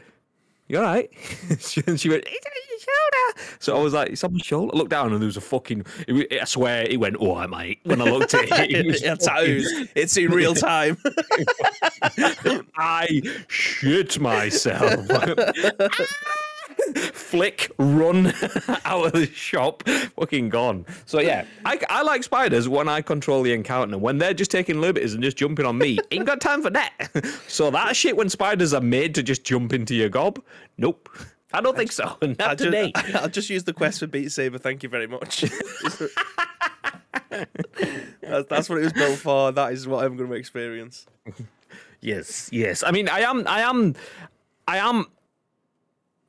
[0.68, 1.10] you all right?
[1.50, 3.56] and she went, it's on your shoulder.
[3.60, 4.72] So I was like, it's on my shoulder.
[4.74, 5.86] I looked down and there was a fucking.
[6.08, 8.86] It, I swear, it went, "Oh, mate." When I looked at it, it
[9.56, 10.98] was it's in real time.
[12.78, 15.06] I shit myself.
[15.10, 16.42] Ah!
[17.14, 18.28] Flick, run
[18.86, 20.86] out of the shop, fucking gone.
[21.06, 23.98] So yeah, I, I like spiders when I control the encounter.
[23.98, 26.92] When they're just taking liberties and just jumping on me, ain't got time for that.
[27.48, 30.42] So that shit when spiders are made to just jump into your gob,
[30.78, 31.10] nope.
[31.54, 32.18] I don't think so.
[32.22, 32.92] Not I'll today.
[32.92, 34.58] Just, I'll just use the quest for Beat Saber.
[34.58, 35.46] Thank you very much.
[37.30, 39.52] that's, that's what it was built for.
[39.54, 41.06] That is what I'm going to experience.
[42.02, 42.84] Yes, yes.
[42.84, 43.96] I mean, I am, I am,
[44.68, 45.06] I am,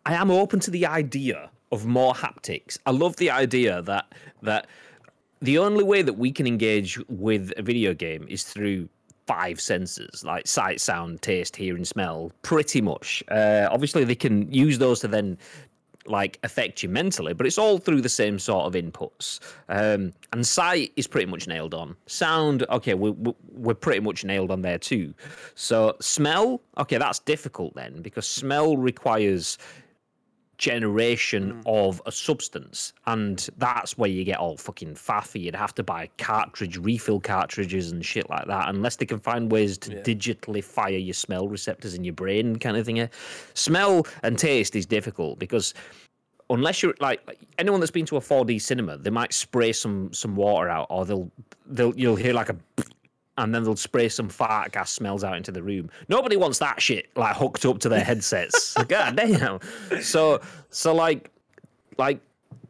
[0.06, 2.78] I am open to the idea of more haptics.
[2.86, 4.68] I love the idea that that
[5.42, 8.88] the only way that we can engage with a video game is through
[9.26, 13.24] five senses like sight, sound, taste, hearing, smell, pretty much.
[13.28, 15.36] Uh, obviously, they can use those to then
[16.06, 19.40] like affect you mentally, but it's all through the same sort of inputs.
[19.68, 21.96] Um, and sight is pretty much nailed on.
[22.06, 25.14] Sound, okay, we're, we're pretty much nailed on there too.
[25.56, 29.58] So smell, okay, that's difficult then because smell requires
[30.58, 31.60] generation hmm.
[31.66, 35.42] of a substance, and that's where you get all fucking faffy.
[35.42, 39.50] You'd have to buy cartridge refill cartridges and shit like that, unless they can find
[39.50, 43.08] ways to digitally fire your smell receptors in your brain, kind of thing.
[43.54, 45.74] Smell and taste is difficult because
[46.50, 50.12] unless you're like like, anyone that's been to a 4D cinema, they might spray some
[50.12, 51.30] some water out, or they'll
[51.66, 52.56] they'll you'll hear like a
[53.38, 55.90] and then they'll spray some fart gas smells out into the room.
[56.08, 58.74] Nobody wants that shit like hooked up to their headsets.
[58.88, 59.60] God damn.
[60.00, 61.30] So so like
[61.98, 62.20] like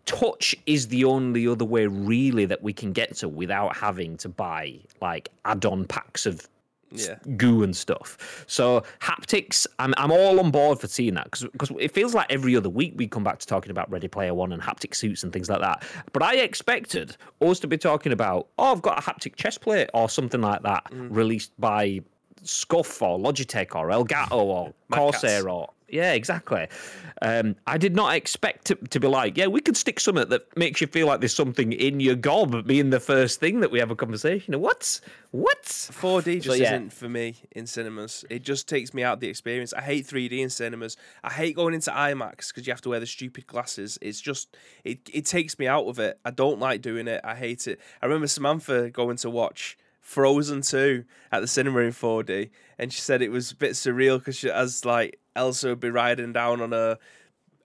[0.07, 4.29] touch is the only other way really that we can get to without having to
[4.29, 6.49] buy like add-on packs of
[6.91, 7.17] Yeah.
[7.37, 8.45] goo and stuff.
[8.47, 12.27] So haptics, I'm I'm all on board for seeing that because because it feels like
[12.31, 15.23] every other week we come back to talking about Ready Player One and haptic suits
[15.23, 15.85] and things like that.
[16.13, 19.91] But I expected us to be talking about oh I've got a haptic chest plate
[19.95, 21.09] or something like that mm.
[21.11, 22.01] released by
[22.45, 24.99] Scuf or Logitech or Elgato or Mad Catz.
[24.99, 26.67] Corsair or yeah, exactly.
[27.23, 30.57] Um, I did not expect to, to be like, yeah, we could stick something that
[30.57, 33.79] makes you feel like there's something in your gob being the first thing that we
[33.79, 34.59] have a conversation.
[34.61, 35.01] What?
[35.31, 35.63] What?
[35.63, 36.75] 4D just yeah.
[36.75, 38.25] isn't for me in cinemas.
[38.29, 39.73] It just takes me out of the experience.
[39.73, 40.97] I hate 3D in cinemas.
[41.23, 43.97] I hate going into IMAX because you have to wear the stupid glasses.
[44.03, 46.19] It's just it it takes me out of it.
[46.25, 47.21] I don't like doing it.
[47.23, 47.81] I hate it.
[48.03, 53.01] I remember Samantha going to watch Frozen 2 at the cinema in 4D and she
[53.01, 56.61] said it was a bit surreal because she as like Elsa would be riding down
[56.61, 56.99] on a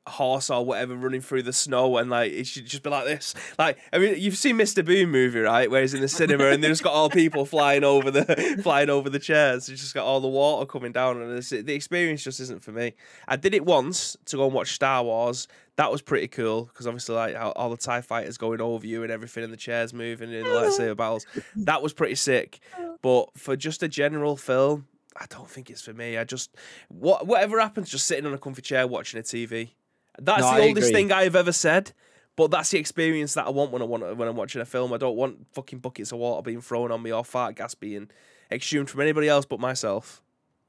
[0.07, 3.35] horse or whatever running through the snow and like it should just be like this.
[3.59, 6.63] Like i mean you've seen mr boom movie right where he's in the cinema and
[6.63, 9.69] they've just got all people flying over the flying over the chairs.
[9.69, 12.71] It's just got all the water coming down and it's, the experience just isn't for
[12.71, 12.93] me.
[13.27, 15.47] I did it once to go and watch star wars.
[15.75, 19.11] That was pretty cool because obviously like all the tie fighters going over you and
[19.11, 21.27] everything and the chairs moving in the lightsaber battles.
[21.55, 22.59] That was pretty sick.
[23.03, 26.17] But for just a general film I don't think it's for me.
[26.17, 26.55] I just
[26.89, 29.71] what whatever happens, just sitting on a comfy chair watching a TV.
[30.19, 31.01] That's No, the I oldest agree.
[31.01, 31.91] thing I've ever said.
[32.37, 34.93] But that's the experience that I want when I want when I'm watching a film.
[34.93, 38.09] I don't want fucking buckets of water being thrown on me or fart gas being
[38.49, 40.21] exhumed from anybody else but myself.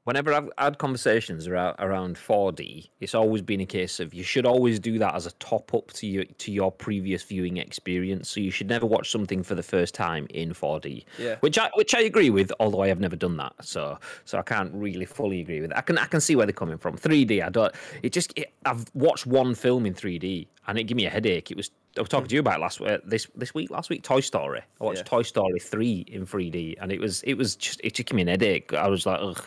[0.05, 4.45] Whenever I've had conversations around around 4D, it's always been a case of you should
[4.45, 8.29] always do that as a top up to your to your previous viewing experience.
[8.29, 11.05] So you should never watch something for the first time in 4D.
[11.17, 11.37] Yeah.
[11.39, 13.53] Which I which I agree with, although I have never done that.
[13.61, 15.77] So so I can't really fully agree with it.
[15.77, 16.97] I can I can see where they're coming from.
[16.97, 17.73] 3D, I don't.
[18.01, 21.49] It just it, I've watched one film in 3D and it gave me a headache.
[21.49, 24.03] It was I was talking to you about last uh, this this week last week
[24.03, 24.59] Toy Story.
[24.81, 25.03] I watched Yeah.
[25.03, 28.23] Toy Story 3 in 3D and it was it was just it just gave me
[28.23, 28.73] an headache.
[28.73, 29.45] I was like ugh.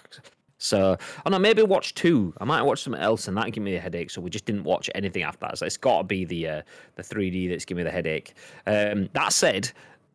[0.59, 2.33] So, oh no, maybe watch two.
[2.39, 4.11] I might watch something else, and that give me a headache.
[4.11, 5.59] So we just didn't watch anything after that.
[5.59, 6.63] So it's got to be the uh,
[6.95, 8.35] the 3D that's giving me the headache.
[8.67, 9.71] Um, that said,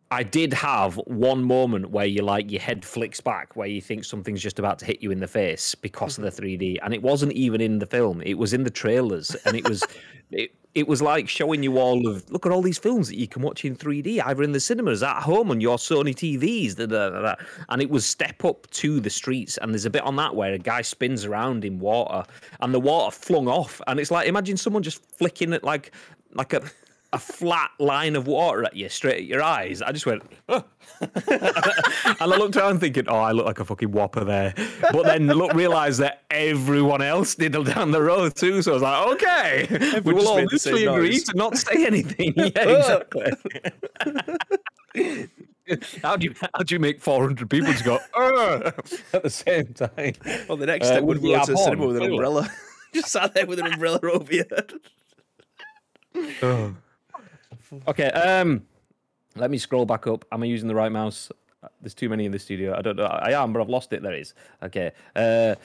[0.10, 4.04] I did have one moment where you like your head flicks back, where you think
[4.04, 7.02] something's just about to hit you in the face because of the 3D, and it
[7.02, 8.22] wasn't even in the film.
[8.22, 9.84] It was in the trailers, and it was.
[10.34, 13.28] It, it was like showing you all of look at all these films that you
[13.28, 16.86] can watch in 3D, either in the cinemas, at home, on your Sony TVs, da,
[16.86, 17.36] da, da,
[17.70, 19.58] and it was step up to the streets.
[19.58, 22.24] And there's a bit on that where a guy spins around in water,
[22.62, 25.92] and the water flung off, and it's like imagine someone just flicking it like
[26.34, 26.62] like a
[27.14, 29.82] a flat line of water at you straight at your eyes.
[29.82, 30.64] I just went, "Oh."
[31.02, 31.12] and
[32.20, 34.54] I looked around thinking, oh, I look like a fucking whopper there.
[34.92, 38.62] But then look, realised that everyone else did down the road too.
[38.62, 42.34] So I was like, okay, we will all made mutually agree to not say anything.
[42.38, 43.32] yeah, exactly.
[46.04, 48.74] how do you how do you make 400 people just go "Ugh,"
[49.14, 50.14] at the same time?
[50.48, 52.50] Well, the next Uh, step would would be be to the cinema with an umbrella.
[52.94, 54.74] just sat there with an umbrella over your head.
[57.88, 58.64] Okay, um,
[59.36, 60.26] let me scroll back up.
[60.32, 61.32] Am I using the right mouse?
[61.82, 62.76] There's too many in the studio.
[62.78, 63.06] I don't know.
[63.06, 64.02] I am, but I've lost it.
[64.02, 64.34] There it is.
[64.64, 64.92] Okay.
[65.16, 65.56] Uh,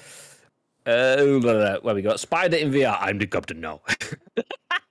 [0.87, 1.79] uh, blah.
[1.79, 2.97] where we got Spider in VR.
[3.01, 3.81] I'm the captain now.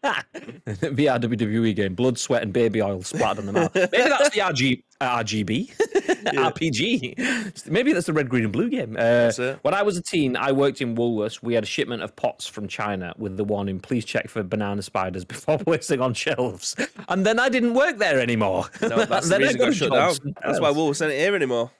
[0.03, 1.95] VR WWE game.
[1.95, 3.73] Blood, sweat, and baby oil splattered on the mouth.
[3.73, 5.23] Maybe that's the RG, uh,
[6.25, 7.69] RGB, RPG.
[7.69, 8.95] Maybe that's the red, green, and blue game.
[8.99, 11.41] Uh, when I was a teen, I worked in Woolworths.
[11.41, 14.81] We had a shipment of pots from China with the warning, please check for banana
[14.81, 16.75] spiders before placing on shelves.
[17.09, 18.65] And then I didn't work there anymore.
[18.81, 20.35] No, that's the reason got got shut down.
[20.43, 20.71] That's why.
[20.71, 21.71] Wolves isn't here anymore.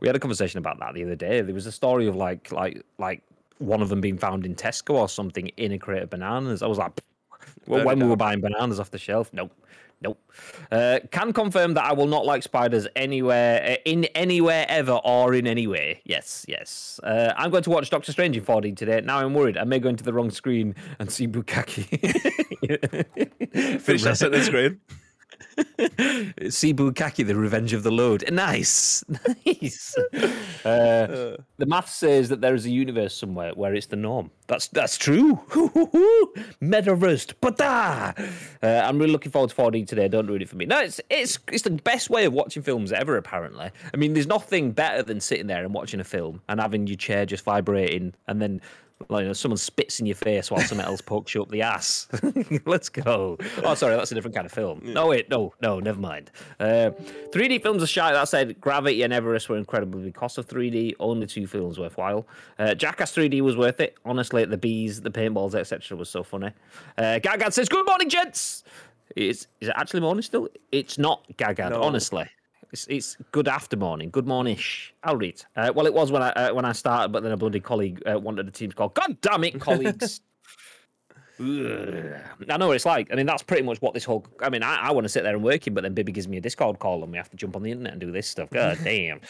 [0.00, 1.40] We had a conversation about that the other day.
[1.40, 3.22] There was a story of like like like
[3.58, 6.62] one of them being found in Tesco or something in a crate of bananas.
[6.62, 6.92] I was like,
[7.66, 9.52] well, when we were buying bananas off the shelf, nope.
[10.00, 10.20] Nope.
[10.70, 15.34] Uh, can confirm that I will not like spiders anywhere, uh, in anywhere ever, or
[15.34, 16.00] in any way.
[16.04, 17.00] Yes, yes.
[17.02, 19.00] Uh, I'm going to watch Doctor Strange in 4D today.
[19.00, 19.56] Now I'm worried.
[19.56, 21.84] I may go into the wrong screen and see Bukaki.
[23.80, 24.80] Finish that sentence, Graham.
[26.50, 28.24] Cebu Kaki, the Revenge of the Load.
[28.30, 29.04] Nice,
[29.46, 29.96] nice.
[30.64, 34.30] Uh, the math says that there is a universe somewhere where it's the norm.
[34.46, 35.36] That's that's true.
[36.62, 38.12] Metaverse, but uh,
[38.62, 40.08] I'm really looking forward to 4D today.
[40.08, 40.66] Don't ruin it for me.
[40.66, 43.16] No, it's it's it's the best way of watching films ever.
[43.16, 46.86] Apparently, I mean, there's nothing better than sitting there and watching a film and having
[46.86, 48.60] your chair just vibrating, and then
[49.08, 51.62] like, you know, someone spits in your face while someone else pokes you up the
[51.62, 52.08] ass.
[52.66, 53.38] Let's go.
[53.62, 54.80] Oh, sorry, that's a different kind of film.
[54.84, 54.92] Yeah.
[54.94, 56.30] No, wait, no, no, never mind.
[56.58, 56.90] Uh,
[57.30, 58.12] 3D films are shy.
[58.12, 60.94] That said, Gravity and Everest were incredibly cost of 3D.
[61.00, 62.26] Only two films worthwhile.
[62.58, 63.96] Uh, Jackass 3D was worth it.
[64.04, 66.50] Honestly, the bees, the paintballs, etc., was so funny.
[66.98, 68.64] Uh, Gagad says, "Good morning, gents."
[69.16, 70.48] Is is it actually morning still?
[70.72, 71.82] It's not Gagad, no.
[71.82, 72.28] honestly.
[72.74, 74.90] It's, it's good after morning, good morningish.
[75.04, 75.40] I'll read.
[75.54, 78.02] Uh, well, it was when I uh, when I started, but then a bloody colleague
[78.04, 78.88] uh, wanted the team to call.
[78.88, 80.20] God damn it, colleagues!
[81.38, 83.12] I know what it's like.
[83.12, 84.26] I mean, that's pretty much what this whole.
[84.40, 86.38] I mean, I, I want to sit there and work but then Bibby gives me
[86.38, 88.50] a Discord call and we have to jump on the internet and do this stuff.
[88.50, 89.20] God damn.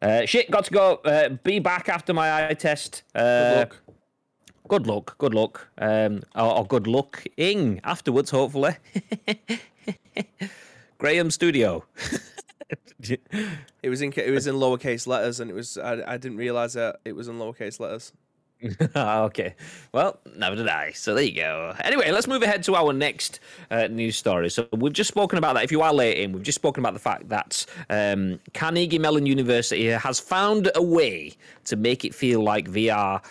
[0.00, 0.94] Uh, shit, got to go.
[1.04, 3.02] Uh, be back after my eye test.
[3.14, 3.82] Uh, good luck.
[4.68, 5.18] Good luck.
[5.18, 5.68] Good luck.
[5.76, 8.74] Um, or, or good luck ing afterwards, hopefully.
[10.98, 11.84] Graham Studio.
[13.00, 16.74] it was in it was in lowercase letters, and it was I, I didn't realize
[16.74, 18.12] that it was in lowercase letters.
[18.96, 19.54] okay.
[19.92, 20.92] Well, never did I.
[20.92, 21.74] So there you go.
[21.84, 24.48] Anyway, let's move ahead to our next uh, news story.
[24.48, 25.64] So we've just spoken about that.
[25.64, 29.26] If you are late in, we've just spoken about the fact that um, Carnegie Mellon
[29.26, 33.22] University has found a way to make it feel like VR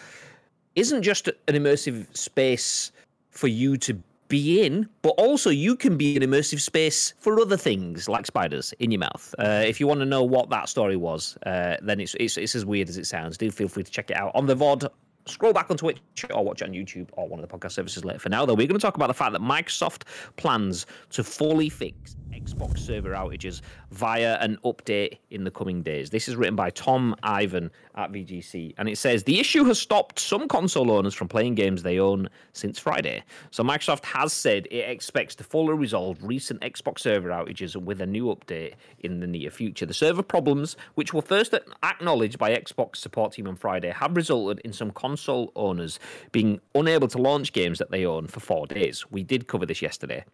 [0.75, 2.91] isn't just an immersive space
[3.31, 7.57] for you to be in, but also you can be an immersive space for other
[7.57, 9.33] things like spiders in your mouth.
[9.37, 12.55] Uh, if you want to know what that story was, uh, then it's, it's, it's
[12.55, 13.37] as weird as it sounds.
[13.37, 14.89] Do feel free to check it out on the VOD.
[15.27, 15.99] Scroll back on Twitch
[16.31, 18.19] or watch it on YouTube or one of the podcast services later.
[18.19, 20.03] For now, though, we're going to talk about the fact that Microsoft
[20.35, 26.11] plans to fully fix Xbox server outages via an update in the coming days.
[26.11, 30.19] This is written by Tom Ivan at VGC, and it says the issue has stopped
[30.19, 33.23] some console owners from playing games they own since Friday.
[33.51, 38.05] So Microsoft has said it expects to fully resolve recent Xbox server outages with a
[38.05, 39.85] new update in the near future.
[39.85, 44.59] The server problems, which were first acknowledged by Xbox support team on Friday, have resulted
[44.65, 45.99] in some console owners
[46.31, 49.09] being unable to launch games that they own for four days.
[49.09, 50.25] We did cover this yesterday.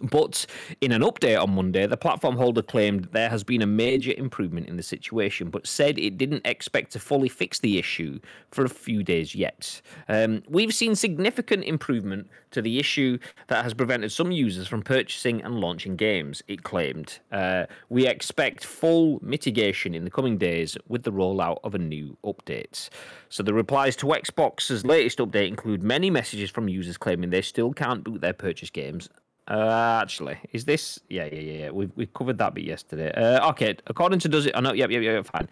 [0.00, 0.46] But
[0.80, 4.68] in an update on Monday, the platform holder claimed there has been a major improvement
[4.68, 8.18] in the situation, but said it didn't expect to fully fix the issue
[8.50, 9.82] for a few days yet.
[10.08, 15.42] Um, we've seen significant improvement to the issue that has prevented some users from purchasing
[15.42, 17.18] and launching games, it claimed.
[17.30, 22.16] Uh, we expect full mitigation in the coming days with the rollout of a new
[22.24, 22.88] update.
[23.28, 27.72] So the replies to Xbox's latest update include many messages from users claiming they still
[27.72, 29.08] can't boot their purchase games
[29.48, 31.00] uh, actually, is this?
[31.08, 31.70] Yeah, yeah, yeah.
[31.70, 33.12] We we covered that bit yesterday.
[33.12, 33.76] Uh, okay.
[33.86, 34.52] According to does it?
[34.54, 34.72] Oh no.
[34.72, 35.26] Yep, yep, yep.
[35.26, 35.48] Fine.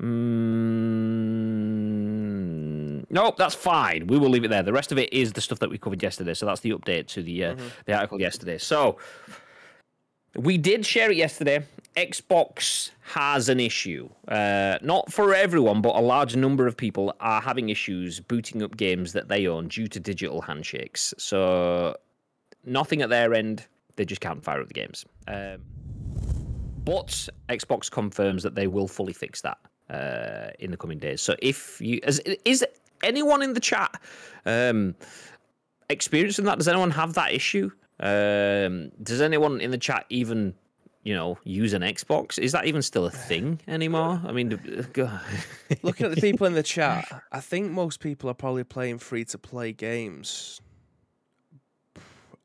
[0.00, 0.86] Mm,
[3.10, 4.06] nope, that's fine.
[4.06, 4.62] We will leave it there.
[4.62, 6.34] The rest of it is the stuff that we covered yesterday.
[6.34, 7.66] So that's the update to the uh, mm-hmm.
[7.86, 8.58] the article yesterday.
[8.58, 8.98] So
[10.34, 11.64] we did share it yesterday.
[11.96, 14.08] Xbox has an issue.
[14.28, 18.76] Uh, not for everyone, but a large number of people are having issues booting up
[18.76, 21.14] games that they own due to digital handshakes.
[21.16, 21.96] So
[22.66, 23.66] nothing at their end.
[23.96, 25.04] They just can't fire up the games.
[25.26, 25.62] Um,
[26.84, 29.58] but Xbox confirms that they will fully fix that
[29.90, 31.20] uh, in the coming days.
[31.20, 32.64] So if you is, is
[33.02, 34.00] anyone in the chat
[34.44, 34.94] um,
[35.90, 36.58] experiencing that?
[36.58, 37.70] Does anyone have that issue?
[37.98, 40.54] Um, does anyone in the chat even
[41.06, 42.36] you know, use an Xbox.
[42.36, 44.20] Is that even still a thing anymore?
[44.26, 48.64] I mean, looking at the people in the chat, I think most people are probably
[48.64, 50.60] playing free to play games.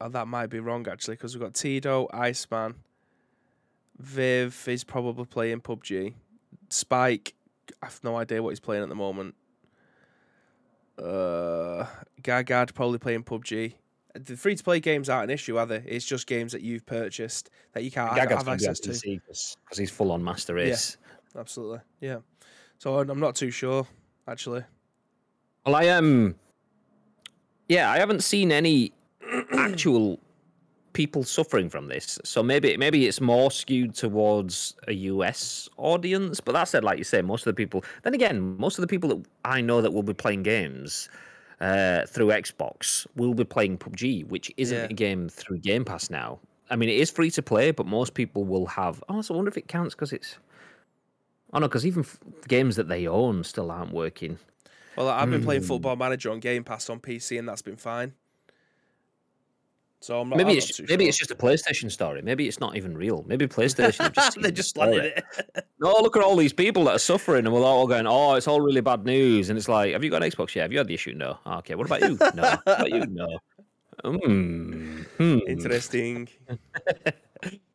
[0.01, 2.75] Oh, that might be wrong actually, because we've got Tito, Iceman,
[3.99, 6.13] Viv is probably playing PUBG,
[6.69, 7.35] Spike,
[7.81, 9.35] I have no idea what he's playing at the moment.
[10.97, 11.85] Uh,
[12.21, 13.73] Gagad probably playing PUBG.
[14.13, 15.83] The free to play games aren't an issue, are they?
[15.85, 19.89] It's just games that you've purchased that you can't Gagad's have access to because he's
[19.89, 20.97] full on master race.
[21.33, 21.79] Yeah, absolutely.
[22.01, 22.17] Yeah.
[22.77, 23.87] So I'm not too sure
[24.27, 24.63] actually.
[25.65, 26.05] Well, I am.
[26.05, 26.35] Um,
[27.69, 28.91] yeah, I haven't seen any
[29.71, 30.19] actual
[30.93, 32.19] people suffering from this.
[32.23, 36.39] So maybe maybe it's more skewed towards a US audience.
[36.39, 37.83] But that said, like you say, most of the people.
[38.03, 41.09] Then again, most of the people that I know that will be playing games
[41.59, 44.85] uh, through Xbox will be playing PUBG, which isn't yeah.
[44.85, 46.39] a game through Game Pass now.
[46.69, 49.03] I mean, it is free to play, but most people will have.
[49.09, 50.37] Oh, so I wonder if it counts because it's.
[51.53, 52.17] Oh no, because even f-
[52.47, 54.39] games that they own still aren't working.
[54.95, 55.45] Well, I've been mm.
[55.45, 55.67] playing hmm.
[55.67, 58.13] Football Manager on Game Pass on PC, and that's been fine.
[60.01, 60.37] So I'm not.
[60.37, 61.09] maybe it's maybe sure.
[61.09, 62.23] it's just a PlayStation story.
[62.23, 63.23] Maybe it's not even real.
[63.27, 65.65] Maybe PlayStation just they just landed it.
[65.79, 68.47] No, look at all these people that are suffering, and we're all going, "Oh, it's
[68.47, 70.63] all really bad news." And it's like, "Have you got an Xbox yet?
[70.63, 71.13] Have you had the issue?
[71.15, 71.39] No.
[71.45, 71.73] "Oh, okay.
[71.75, 72.17] What about you?
[72.35, 72.41] No.
[72.41, 73.05] what about you?
[73.07, 73.39] No.
[74.03, 75.39] Hmm.
[75.47, 76.27] Interesting.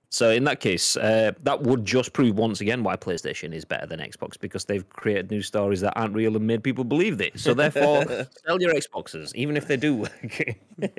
[0.09, 3.87] So in that case, uh, that would just prove once again why PlayStation is better
[3.87, 7.39] than Xbox because they've created new stories that aren't real and made people believe it.
[7.39, 8.05] So therefore,
[8.47, 10.59] sell your Xboxes, even if they do work.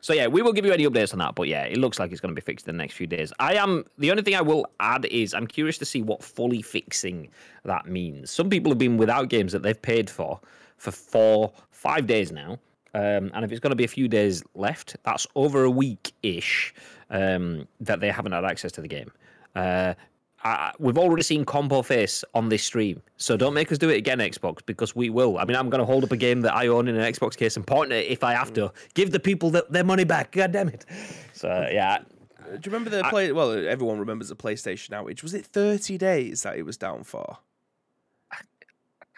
[0.00, 1.34] so yeah, we will give you any updates on that.
[1.34, 3.32] But yeah, it looks like it's going to be fixed in the next few days.
[3.38, 6.60] I am the only thing I will add is I'm curious to see what fully
[6.60, 7.28] fixing
[7.64, 8.30] that means.
[8.30, 10.38] Some people have been without games that they've paid for
[10.76, 12.58] for four, five days now.
[12.94, 16.12] Um, and if it's going to be a few days left, that's over a week
[16.22, 16.72] ish
[17.10, 19.10] um, that they haven't had access to the game.
[19.54, 19.94] Uh,
[20.42, 23.96] I, we've already seen Combo Face on this stream, so don't make us do it
[23.96, 25.38] again, Xbox, because we will.
[25.38, 27.34] I mean, I'm going to hold up a game that I own in an Xbox
[27.34, 28.70] case and point it if I have to.
[28.92, 30.32] Give the people the, their money back.
[30.32, 30.84] God damn it.
[31.32, 32.00] So yeah,
[32.44, 33.32] Do you remember the play?
[33.32, 35.22] Well, everyone remembers the PlayStation outage.
[35.22, 37.38] Was it 30 days that it was down for?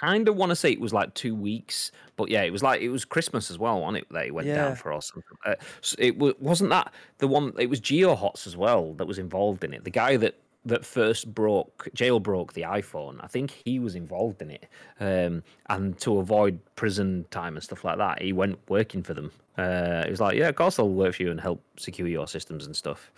[0.01, 2.81] Kind of want to say it was like two weeks, but yeah, it was like
[2.81, 4.07] it was Christmas as well, wasn't it?
[4.11, 4.57] That it went Yeah.
[4.67, 5.23] down for or something.
[5.45, 7.53] Uh, so it wa- wasn't that the one.
[7.59, 9.85] It was GeoHots as well that was involved in it.
[9.85, 10.35] The guy that
[10.65, 13.23] that first broke jailbroke the iPhone.
[13.23, 14.67] I think he was involved in it,
[14.99, 19.31] um, and to avoid prison time and stuff like that, he went working for them.
[19.57, 22.27] Uh, he was like, "Yeah, of course I'll work for you and help secure your
[22.27, 23.13] systems and stuff."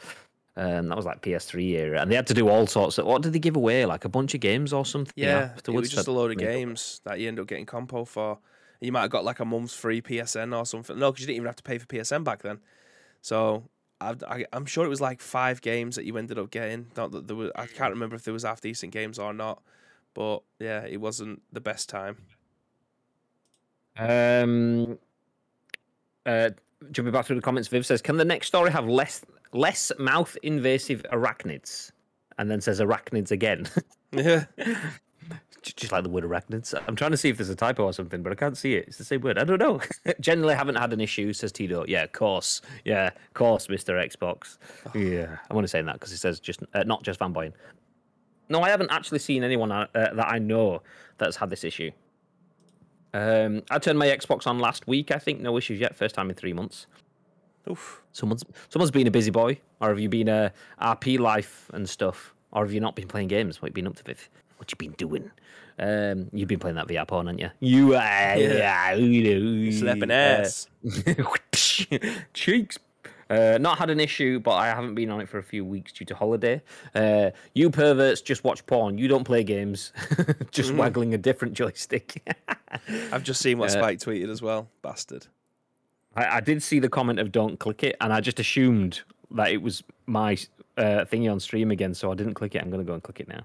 [0.59, 3.07] Um, that was like PS3 era, and they had to do all sorts of.
[3.07, 3.87] What did they give away?
[3.87, 5.13] Like a bunch of games or something?
[5.15, 7.47] Yeah, it was just that a load of made up- games that you end up
[7.47, 8.41] getting compo for.
[8.81, 10.99] You might have got like a month's free PSN or something.
[10.99, 12.59] No, because you didn't even have to pay for PSN back then.
[13.23, 13.69] So
[14.01, 16.87] I've, I, I'm sure it was like five games that you ended up getting.
[16.97, 19.63] Not that there was, I can't remember if there was half decent games or not,
[20.13, 22.17] but yeah, it wasn't the best time.
[23.97, 24.99] Um,
[26.27, 26.51] uh,
[26.93, 30.37] jumping back through the comments, Viv says, "Can the next story have less less mouth
[30.43, 31.93] invasive arachnids?"
[32.39, 33.69] And then says arachnids again,
[34.13, 34.45] Yeah,
[35.63, 36.75] just like the word arachnids.
[36.87, 38.87] I'm trying to see if there's a typo or something, but I can't see it.
[38.89, 39.39] It's the same word.
[39.39, 39.81] I don't know.
[40.21, 41.85] Generally, haven't had an issue, says Tito.
[41.87, 42.63] Yeah, of course.
[42.85, 44.59] Yeah, of course, Mister Xbox.
[44.95, 47.53] Yeah, I'm only saying that because he says just uh, not just fanboying.
[48.49, 50.83] No, I haven't actually seen anyone uh, that I know
[51.19, 51.91] that's had this issue.
[53.13, 55.11] Um, I turned my Xbox on last week.
[55.11, 55.97] I think no issues yet.
[55.97, 56.87] First time in three months.
[57.71, 58.03] Oof.
[58.13, 62.35] Someone's someone's been a busy boy, or have you been a RP life and stuff,
[62.53, 63.61] or have you not been playing games?
[63.63, 64.29] What you been up to, Viv?
[64.57, 65.31] What you been doing?
[65.79, 67.51] Um, you've been playing that VR porn, haven't you?
[67.61, 68.97] You are yeah,
[69.71, 70.69] slapping uh, ass.
[72.35, 72.79] cheeks.
[73.31, 75.93] Uh, not had an issue, but I haven't been on it for a few weeks
[75.93, 76.63] due to holiday.
[76.95, 78.97] Uh, you perverts just watch porn.
[78.97, 79.93] You don't play games.
[80.51, 82.27] just waggling a different joystick.
[83.13, 84.69] I've just seen what Uh, Spike tweeted as well.
[84.83, 85.27] Bastard.
[86.17, 89.03] I, I did see the comment of "Don't click it," and I just assumed
[89.33, 90.33] that it was my
[90.77, 92.63] uh, thingy on stream again, so I didn't click it.
[92.63, 93.41] I'm gonna go and click it now.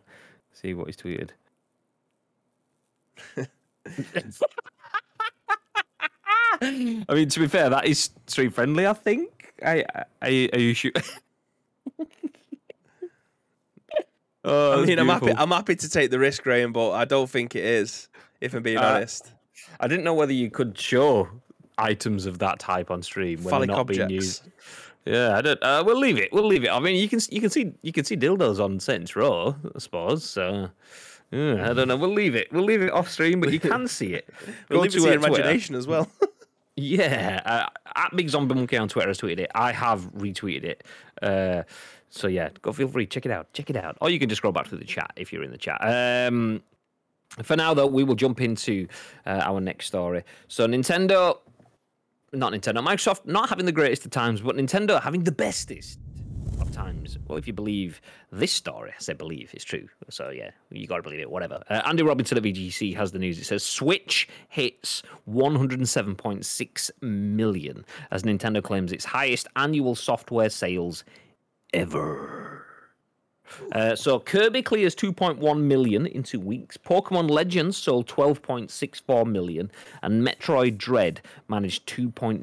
[0.53, 1.29] See what he's tweeted.
[6.61, 8.87] I mean, to be fair, that is stream friendly.
[8.87, 9.53] I think.
[9.65, 9.83] I,
[10.21, 10.91] I are you sure?
[14.45, 15.31] oh, I mean, I'm happy.
[15.31, 18.09] I'm happy to take the risk, Graham, but I don't think it is.
[18.41, 19.31] If I'm being Uh, honest.
[19.79, 21.29] I didn't know whether you could show
[21.77, 24.49] items of that type on stream when Phallic they're not being used.
[25.05, 25.61] Yeah, I don't.
[25.61, 26.31] Uh, we'll leave it.
[26.31, 26.69] We'll leave it.
[26.69, 29.79] I mean, you can you can see you can see dildos on Saints Row, I
[29.79, 30.23] suppose.
[30.23, 30.69] So
[31.31, 31.97] yeah, I don't know.
[31.97, 32.51] We'll leave it.
[32.53, 34.29] We'll leave it off stream, but you can see it.
[34.69, 36.09] We'll leave it to, your imagination as well.
[36.75, 39.51] Yeah, uh, at Big Zombie Monkey on Twitter has tweeted it.
[39.53, 40.83] I have retweeted it.
[41.21, 41.61] Uh,
[42.09, 43.53] so yeah, go feel free check it out.
[43.53, 45.51] Check it out, or you can just scroll back to the chat if you're in
[45.51, 45.77] the chat.
[45.83, 46.63] Um,
[47.43, 48.87] for now, though, we will jump into
[49.25, 50.23] uh, our next story.
[50.47, 51.37] So Nintendo,
[52.33, 55.99] not Nintendo, Microsoft, not having the greatest of times, but Nintendo having the bestest
[56.59, 57.17] of times.
[57.27, 59.87] Well, if you believe this story, I say believe, it's true.
[60.09, 61.29] So yeah, you got to believe it.
[61.29, 61.63] Whatever.
[61.69, 63.39] Uh, Andy Robinson at VGC has the news.
[63.39, 71.03] It says Switch hits 107.6 million as Nintendo claims its highest annual software sales
[71.73, 72.42] ever.
[73.71, 76.77] Uh, so Kirby clears 2.1 million in two weeks.
[76.77, 79.71] Pokemon Legends sold 12.64 million,
[80.01, 82.41] and Metroid Dread managed 2.9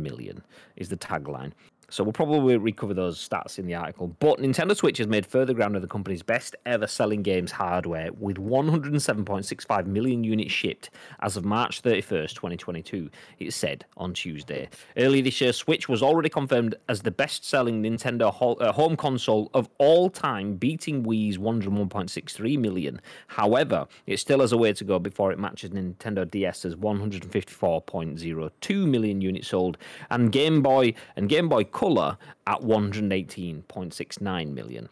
[0.00, 0.42] million.
[0.76, 1.52] Is the tagline.
[1.92, 4.16] So we'll probably recover those stats in the article.
[4.18, 8.08] But Nintendo Switch has made further ground of the company's best ever selling games hardware,
[8.18, 10.88] with 107.65 million units shipped
[11.20, 13.10] as of March 31st, 2022.
[13.40, 14.70] It said on Tuesday.
[14.96, 19.50] Earlier this year, Switch was already confirmed as the best-selling Nintendo ho- uh, home console
[19.52, 23.02] of all time, beating Wii's 101.63 million.
[23.26, 29.20] However, it still has a way to go before it matches Nintendo DS's 154.02 million
[29.20, 29.76] units sold,
[30.08, 32.16] and Game Boy and Game Boy color
[32.46, 34.88] at 118.69 million.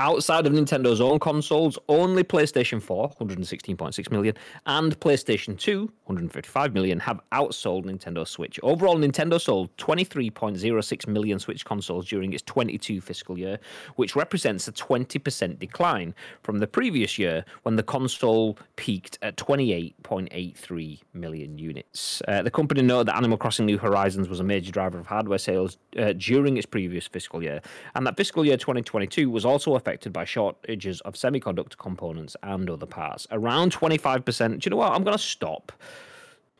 [0.00, 4.34] Outside of Nintendo's own consoles, only PlayStation 4, 116.6 million,
[4.64, 8.58] and PlayStation 2, 155 million, have outsold Nintendo Switch.
[8.62, 13.58] Overall, Nintendo sold 23.06 million Switch consoles during its 22 fiscal year,
[13.96, 21.00] which represents a 20% decline from the previous year when the console peaked at 28.83
[21.12, 22.22] million units.
[22.26, 25.36] Uh, the company noted that Animal Crossing New Horizons was a major driver of hardware
[25.36, 27.60] sales uh, during its previous fiscal year,
[27.94, 32.70] and that fiscal year 2022 was also affected affected by shortages of semiconductor components and
[32.70, 33.26] other parts.
[33.32, 34.24] Around 25%.
[34.50, 34.92] Do you know what?
[34.92, 35.72] I'm going to stop.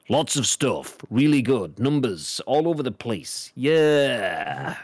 [0.08, 0.98] Lots of stuff.
[1.10, 1.78] Really good.
[1.78, 3.52] Numbers all over the place.
[3.54, 4.76] Yeah.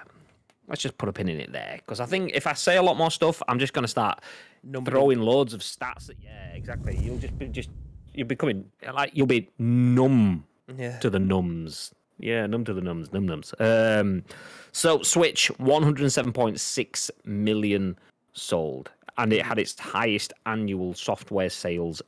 [0.69, 1.81] Let's just put a pin in it there.
[1.85, 4.23] Because I think if I say a lot more stuff, I'm just going to start
[4.63, 6.09] Number throwing loads of stats.
[6.09, 6.97] At, yeah, exactly.
[6.97, 7.71] You'll just be just
[8.15, 10.45] you'll be coming like you'll be numb
[10.77, 10.99] yeah.
[10.99, 11.93] to the nums.
[12.19, 13.53] Yeah, numb to the nums, num nums.
[13.61, 14.25] Um,
[14.73, 17.97] so Switch 107.6 million
[18.37, 22.03] sold, and it had its highest annual software sales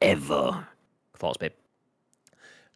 [0.00, 0.66] ever.
[1.16, 1.52] Thoughts, babe?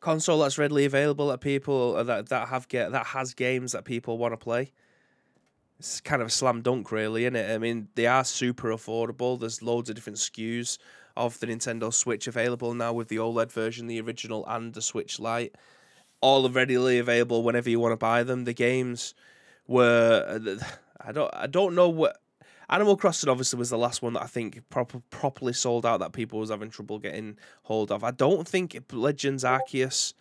[0.01, 3.85] Console that's readily available that people uh, that that have get that has games that
[3.85, 4.73] people want to play.
[5.79, 7.53] It's kind of a slam dunk, really, isn't it?
[7.53, 9.39] I mean, they are super affordable.
[9.39, 10.79] There's loads of different SKUs
[11.17, 15.21] of the Nintendo Switch available now with the OLED version, the original, and the Switch
[15.21, 15.55] Lite.
[16.21, 18.45] All readily available whenever you want to buy them.
[18.45, 19.15] The games
[19.67, 20.65] were uh,
[21.01, 22.22] I don't I don't know what
[22.73, 26.15] Animal Crossing obviously was the last one that I think proper, properly sold out that
[26.15, 28.03] people was having trouble getting hold of.
[28.03, 30.15] I don't think Legends Arceus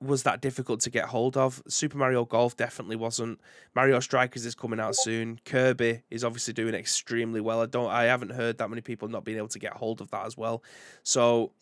[0.00, 1.62] was that difficult to get hold of.
[1.68, 3.40] Super Mario Golf definitely wasn't.
[3.76, 5.38] Mario Strikers is coming out soon.
[5.44, 7.62] Kirby is obviously doing extremely well.
[7.62, 10.10] I don't I haven't heard that many people not being able to get hold of
[10.10, 10.64] that as well.
[11.04, 11.52] So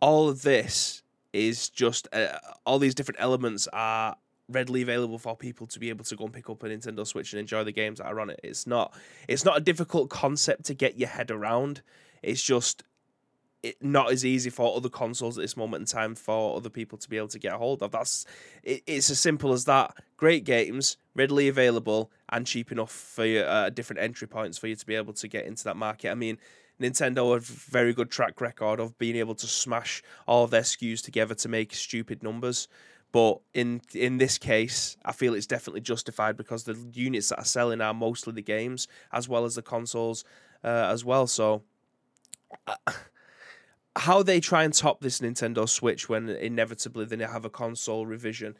[0.00, 4.16] all of this is just uh, all these different elements are
[4.48, 7.32] readily available for people to be able to go and pick up a Nintendo Switch
[7.32, 8.40] and enjoy the games that are on it.
[8.42, 8.94] It's not
[9.28, 11.82] it's not a difficult concept to get your head around.
[12.22, 12.82] It's just
[13.62, 16.98] it, not as easy for other consoles at this moment in time for other people
[16.98, 17.90] to be able to get a hold of.
[17.90, 18.24] That's
[18.62, 19.94] it, it's as simple as that.
[20.16, 24.76] Great games, readily available, and cheap enough for you, uh, different entry points for you
[24.76, 26.10] to be able to get into that market.
[26.10, 26.38] I mean,
[26.80, 30.62] Nintendo have a very good track record of being able to smash all of their
[30.62, 32.68] SKUs together to make stupid numbers.
[33.12, 37.44] But in in this case, I feel it's definitely justified because the units that are
[37.44, 40.24] selling are mostly the games as well as the consoles
[40.64, 41.26] uh, as well.
[41.26, 41.62] So.
[42.66, 42.74] Uh,
[43.98, 48.54] how they try and top this Nintendo Switch when inevitably they have a console revision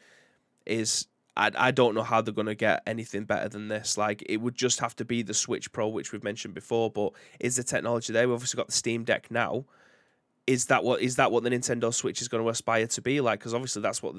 [0.65, 3.97] is I, I don't know how they're going to get anything better than this.
[3.97, 6.89] Like it would just have to be the Switch Pro, which we've mentioned before.
[6.89, 8.27] But is the technology there?
[8.27, 9.65] We've obviously got the Steam Deck now.
[10.47, 13.21] Is that what is that what the Nintendo Switch is going to aspire to be
[13.21, 13.39] like?
[13.39, 14.15] Because obviously that's what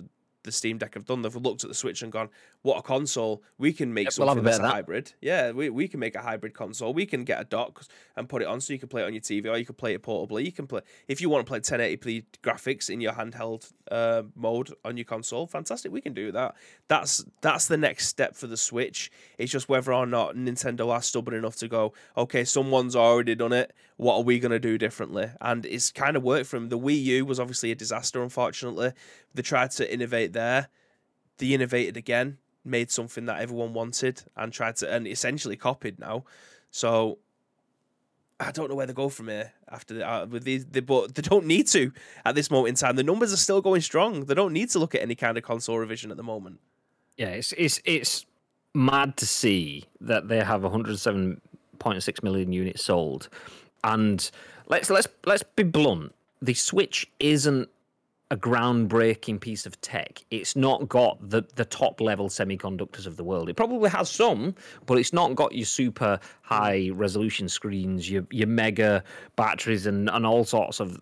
[0.48, 1.22] the Steam Deck have done.
[1.22, 2.30] They've looked at the Switch and gone,
[2.62, 3.42] "What a console!
[3.58, 5.12] We can make yep, something we'll that's a hybrid.
[5.20, 6.94] Yeah, we, we can make a hybrid console.
[6.94, 7.84] We can get a dock
[8.16, 9.74] and put it on so you can play it on your TV, or you can
[9.74, 10.44] play it portably.
[10.44, 14.72] You can play if you want to play 1080p graphics in your handheld uh, mode
[14.84, 15.46] on your console.
[15.46, 16.54] Fantastic, we can do that.
[16.88, 19.10] That's that's the next step for the Switch.
[19.36, 23.52] It's just whether or not Nintendo are stubborn enough to go, okay, someone's already done
[23.52, 23.74] it.
[23.96, 25.30] What are we gonna do differently?
[25.40, 26.68] And it's kind of worked for them.
[26.68, 28.92] The Wii U was obviously a disaster, unfortunately.
[29.34, 30.68] They tried to innovate there.
[31.38, 36.24] They innovated again, made something that everyone wanted, and tried to and essentially copied now.
[36.70, 37.18] So
[38.40, 40.64] I don't know where they go from here after the, uh, with these.
[40.66, 41.92] They, but they don't need to
[42.24, 42.96] at this moment in time.
[42.96, 44.26] The numbers are still going strong.
[44.26, 46.60] They don't need to look at any kind of console revision at the moment.
[47.16, 48.26] Yeah, it's it's it's
[48.74, 53.28] mad to see that they have 107.6 million units sold,
[53.82, 54.30] and
[54.68, 56.14] let's let's let's be blunt.
[56.40, 57.68] The Switch isn't
[58.30, 60.22] a groundbreaking piece of tech.
[60.30, 63.48] It's not got the, the top level semiconductors of the world.
[63.48, 64.54] It probably has some,
[64.86, 69.02] but it's not got your super high resolution screens, your your mega
[69.36, 71.00] batteries and, and all sorts of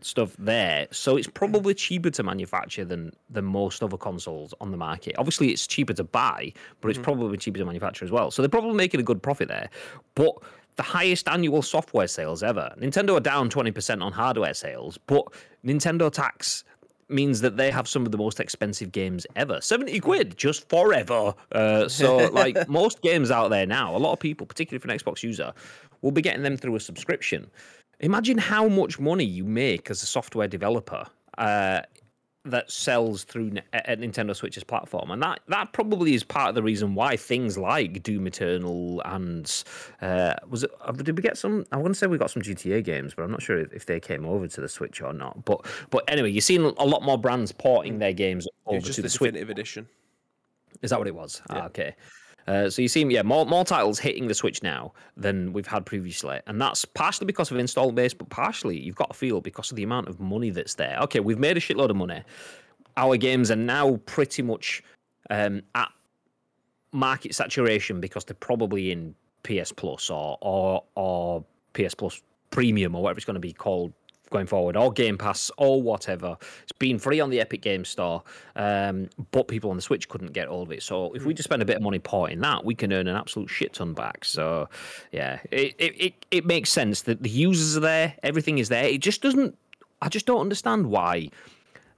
[0.00, 0.86] stuff there.
[0.90, 5.14] So it's probably cheaper to manufacture than than most other consoles on the market.
[5.16, 7.04] Obviously it's cheaper to buy, but it's mm-hmm.
[7.04, 8.30] probably cheaper to manufacture as well.
[8.30, 9.70] So they're probably making a good profit there.
[10.14, 10.34] But
[10.76, 12.74] the highest annual software sales ever.
[12.78, 15.24] Nintendo are down 20% on hardware sales, but
[15.64, 16.64] Nintendo tax
[17.08, 21.34] means that they have some of the most expensive games ever 70 quid just forever.
[21.52, 24.98] Uh, so, like most games out there now, a lot of people, particularly for an
[24.98, 25.52] Xbox user,
[26.02, 27.50] will be getting them through a subscription.
[28.00, 31.06] Imagine how much money you make as a software developer
[31.38, 31.82] uh,
[32.44, 36.62] that sells through a Nintendo Switch's platform, and that that probably is part of the
[36.62, 39.64] reason why things like Doom Eternal and
[40.02, 40.70] uh, was it?
[40.80, 41.64] Uh, did we get some?
[41.72, 43.98] I want to say we got some GTA games, but I'm not sure if they
[44.00, 45.44] came over to the Switch or not.
[45.44, 49.02] But but anyway, you've seen a lot more brands porting their games over just to
[49.02, 49.88] the, the Switch Definitive Edition.
[50.82, 51.40] Is that what it was?
[51.48, 51.94] Ah, okay.
[52.46, 55.86] Uh, so you see, yeah, more more titles hitting the Switch now than we've had
[55.86, 59.70] previously, and that's partially because of install base, but partially you've got to feel because
[59.70, 60.98] of the amount of money that's there.
[61.02, 62.22] Okay, we've made a shitload of money.
[62.96, 64.82] Our games are now pretty much
[65.30, 65.90] um, at
[66.92, 73.02] market saturation because they're probably in PS Plus or or or PS Plus Premium or
[73.02, 73.92] whatever it's going to be called
[74.34, 76.36] going forward, or Game Pass, or whatever.
[76.64, 78.22] It's been free on the Epic Game Store,
[78.56, 80.82] um, but people on the Switch couldn't get all of it.
[80.82, 83.16] So if we just spend a bit of money porting that, we can earn an
[83.16, 84.24] absolute shit ton back.
[84.24, 84.68] So
[85.12, 88.84] yeah, it it, it, it makes sense that the users are there, everything is there.
[88.84, 89.56] It just doesn't.
[90.02, 91.30] I just don't understand why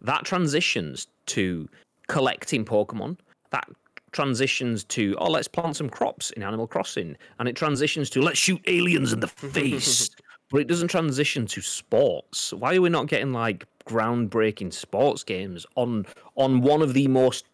[0.03, 1.69] that transitions to
[2.07, 3.17] collecting Pokemon.
[3.51, 3.67] That
[4.13, 8.39] transitions to oh let's plant some crops in Animal Crossing, and it transitions to let's
[8.39, 10.11] shoot aliens in the face.
[10.51, 12.53] But it doesn't transition to sports.
[12.53, 17.47] Why are we not getting like groundbreaking sports games on on one of the most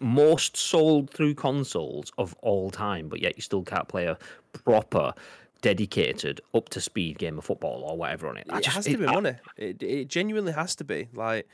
[0.00, 4.18] most sold through consoles of all time, but yet you still can't play a
[4.52, 5.14] proper
[5.62, 8.46] dedicated up to speed game of football or whatever on it.
[8.50, 9.34] I it just, has to it, be I, money.
[9.56, 11.08] It, it genuinely has to be.
[11.14, 11.48] Like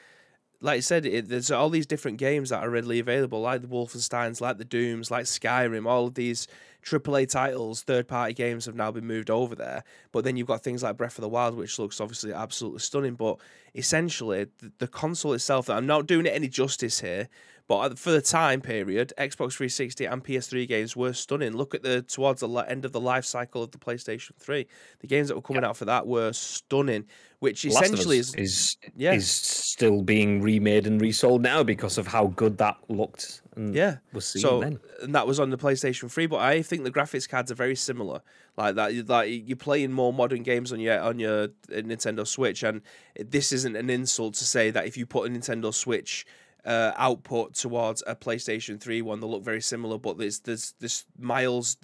[0.62, 3.68] like I said, it, there's all these different games that are readily available, like the
[3.68, 5.86] Wolfensteins, like the Dooms, like Skyrim.
[5.86, 6.46] All of these
[6.84, 9.84] AAA titles, third party games have now been moved over there.
[10.12, 13.14] But then you've got things like Breath of the Wild, which looks obviously absolutely stunning.
[13.14, 13.38] But
[13.74, 17.28] essentially, the, the console itself, I'm not doing it any justice here,
[17.70, 21.56] but for the time period, Xbox 360 and PS3 games were stunning.
[21.56, 24.66] Look at the towards the end of the life cycle of the PlayStation 3.
[24.98, 27.04] The games that were coming out for that were stunning,
[27.38, 29.12] which essentially is, is yeah.
[29.12, 33.42] is still being remade and resold now because of how good that looked.
[33.56, 34.80] yeah, was seen so then.
[35.02, 36.26] and that was on the PlayStation 3.
[36.26, 38.20] But I think the graphics cards are very similar.
[38.56, 42.64] Like that, like you're playing more modern games on your on your uh, Nintendo Switch,
[42.64, 42.82] and
[43.14, 46.26] this isn't an insult to say that if you put a Nintendo Switch
[46.64, 49.20] uh, output towards a PlayStation 3 one.
[49.20, 51.76] They look very similar, but there's there's this miles.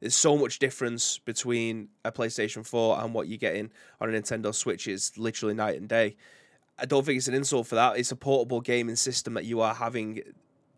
[0.00, 4.54] There's so much difference between a PlayStation 4 and what you're getting on a Nintendo
[4.54, 4.88] Switch.
[4.88, 6.16] Is literally night and day.
[6.78, 7.98] I don't think it's an insult for that.
[7.98, 10.22] It's a portable gaming system that you are having.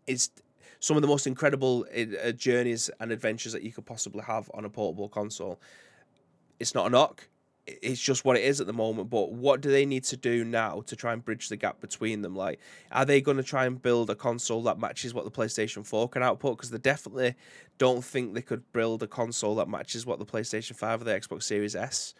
[0.07, 0.31] It's
[0.79, 4.65] some of the most incredible uh, journeys and adventures that you could possibly have on
[4.65, 5.61] a portable console.
[6.59, 7.27] It's not a knock
[7.67, 9.09] it's just what it is at the moment.
[9.09, 12.21] But what do they need to do now to try and bridge the gap between
[12.21, 12.35] them?
[12.35, 12.59] Like,
[12.91, 16.09] are they going to try and build a console that matches what the PlayStation 4
[16.09, 16.57] can output?
[16.57, 17.35] Because they definitely
[17.77, 21.11] don't think they could build a console that matches what the PlayStation 5 or the
[21.11, 22.13] Xbox Series S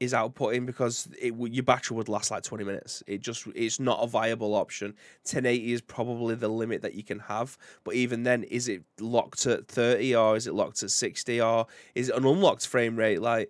[0.00, 3.04] is outputting because it your battery would last like 20 minutes.
[3.06, 4.88] It just it's not a viable option.
[5.22, 9.46] 1080 is probably the limit that you can have, but even then is it locked
[9.46, 13.22] at 30 or is it locked at 60 or is it an unlocked frame rate
[13.22, 13.48] like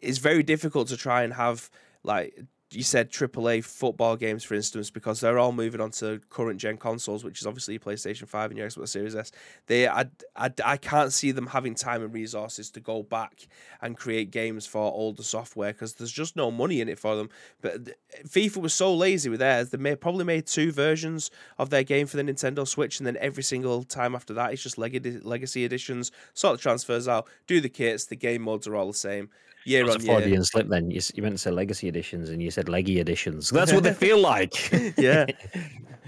[0.00, 1.70] it's very difficult to try and have
[2.02, 2.38] like
[2.70, 6.76] you said AAA football games, for instance, because they're all moving on to current gen
[6.76, 9.32] consoles, which is obviously your PlayStation 5 and your Xbox Series S.
[9.66, 10.04] They, I,
[10.36, 13.48] I, I can't see them having time and resources to go back
[13.80, 17.30] and create games for older software because there's just no money in it for them.
[17.62, 17.96] But
[18.26, 22.06] FIFA was so lazy with theirs, they may, probably made two versions of their game
[22.06, 26.12] for the Nintendo Switch, and then every single time after that, it's just legacy editions,
[26.34, 29.30] sort of transfers out, do the kits, the game modes are all the same
[29.68, 30.42] year on year.
[30.42, 30.90] Slip then.
[30.90, 33.50] You, you meant to say legacy editions and you said leggy editions.
[33.50, 34.72] That's what they feel like.
[34.98, 35.26] yeah.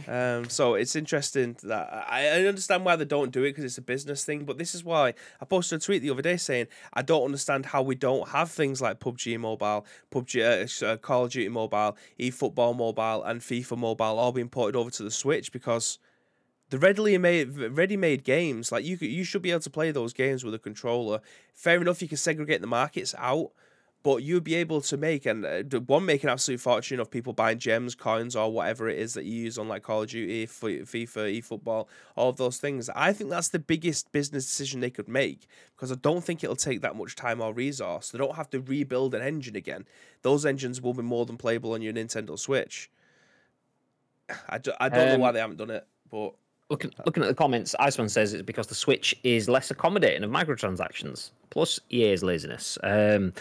[0.08, 3.78] Um, so it's interesting that I, I understand why they don't do it because it's
[3.78, 4.44] a business thing.
[4.44, 7.66] But this is why I posted a tweet the other day saying I don't understand
[7.66, 11.96] how we don't have things like PUBG Mobile, PUBG, uh, uh, Call of Duty Mobile,
[12.18, 15.98] eFootball Mobile, and FIFA Mobile all being ported over to the Switch because
[16.70, 20.44] the readily made ready-made games like you you should be able to play those games
[20.44, 21.20] with a controller
[21.52, 23.50] fair enough you can segregate the markets out
[24.02, 27.32] but you'd be able to make and uh, one make an absolute fortune of people
[27.32, 30.46] buying gems coins or whatever it is that you use on like call of duty
[30.46, 31.86] fifa efootball
[32.16, 32.88] all of those things.
[32.94, 35.46] I think that's the biggest business decision they could make
[35.76, 38.10] because i don't think it'll take that much time or resource.
[38.10, 39.86] They don't have to rebuild an engine again.
[40.22, 42.90] Those engines will be more than playable on your nintendo switch.
[44.48, 46.34] I, do, I don't um, know why they haven't done it but
[46.70, 50.30] Looking, looking at the comments, Iceman says it's because the Switch is less accommodating of
[50.30, 52.78] microtransactions, plus EA's laziness.
[52.84, 53.32] Um,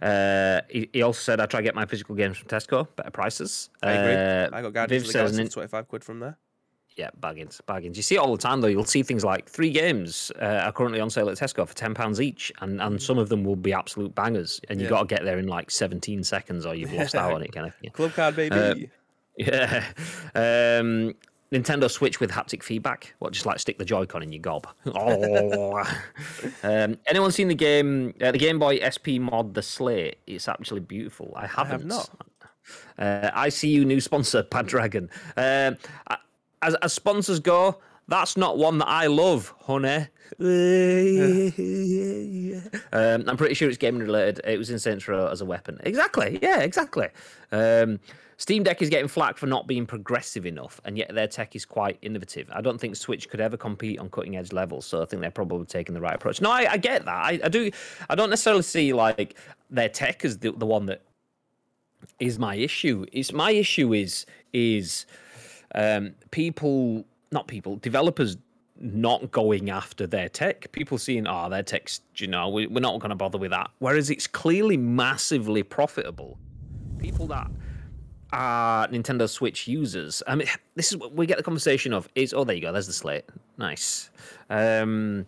[0.00, 3.10] uh, he, he, also said, I try to get my physical games from Tesco, better
[3.10, 3.70] prices.
[3.82, 4.14] I agree.
[4.14, 6.38] Uh, I got Guardians Viv of the 25 quid from there.
[6.96, 7.96] Yeah, bargains, bargains.
[7.96, 8.68] You see it all the time, though.
[8.68, 12.20] You'll see things like three games uh, are currently on sale at Tesco for £10
[12.20, 14.96] each, and, and some of them will be absolute bangers, and you've yeah.
[14.96, 17.66] got to get there in like 17 seconds or you've lost out on it, kind
[17.66, 17.90] of thing.
[17.90, 18.54] Club card, baby.
[18.54, 18.74] Uh,
[19.36, 19.84] yeah.
[20.34, 21.14] Um,
[21.52, 23.14] Nintendo Switch with haptic feedback.
[23.20, 24.66] What, just like stick the Joy-Con in your gob?
[24.86, 25.84] Oh.
[26.62, 30.18] um, anyone seen the game, uh, the Game Boy SP mod, The Slate?
[30.26, 31.32] It's actually beautiful.
[31.36, 31.70] I haven't.
[31.70, 32.10] I have not.
[32.98, 35.08] Uh, ICU new sponsor, Bad Dragon.
[35.36, 35.76] Um,
[36.62, 40.06] as, as sponsors go, That's not one that I love, honey.
[42.92, 44.40] um, I'm pretty sure it's gaming related.
[44.44, 45.78] It was in Saints Row as a weapon.
[45.82, 46.38] Exactly.
[46.40, 47.08] Yeah, exactly.
[47.50, 47.98] Um,
[48.38, 51.64] Steam Deck is getting flack for not being progressive enough, and yet their tech is
[51.64, 52.50] quite innovative.
[52.52, 55.30] I don't think Switch could ever compete on cutting edge levels, so I think they're
[55.30, 56.40] probably taking the right approach.
[56.42, 57.14] No, I, I get that.
[57.14, 57.70] I, I, do.
[58.10, 59.36] I don't necessarily see like
[59.70, 61.02] their tech as the, the one that
[62.20, 63.06] is my issue.
[63.10, 65.06] Is my issue is is
[65.74, 68.36] um, people, not people, developers
[68.78, 70.70] not going after their tech.
[70.72, 73.70] People seeing, oh, their tech's, you know, we, we're not going to bother with that.
[73.78, 76.38] Whereas it's clearly massively profitable.
[76.98, 77.50] People that
[78.36, 80.22] are Nintendo Switch users.
[80.26, 82.70] I mean, this is what we get the conversation of is oh, there you go,
[82.70, 83.24] there's the slate.
[83.56, 84.10] Nice.
[84.50, 85.26] Um,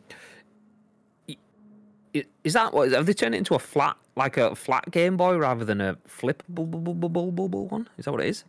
[2.44, 5.36] is that what have they turned it into a flat, like a flat Game Boy
[5.36, 7.88] rather than a flippable one?
[7.96, 8.44] Is that what it is?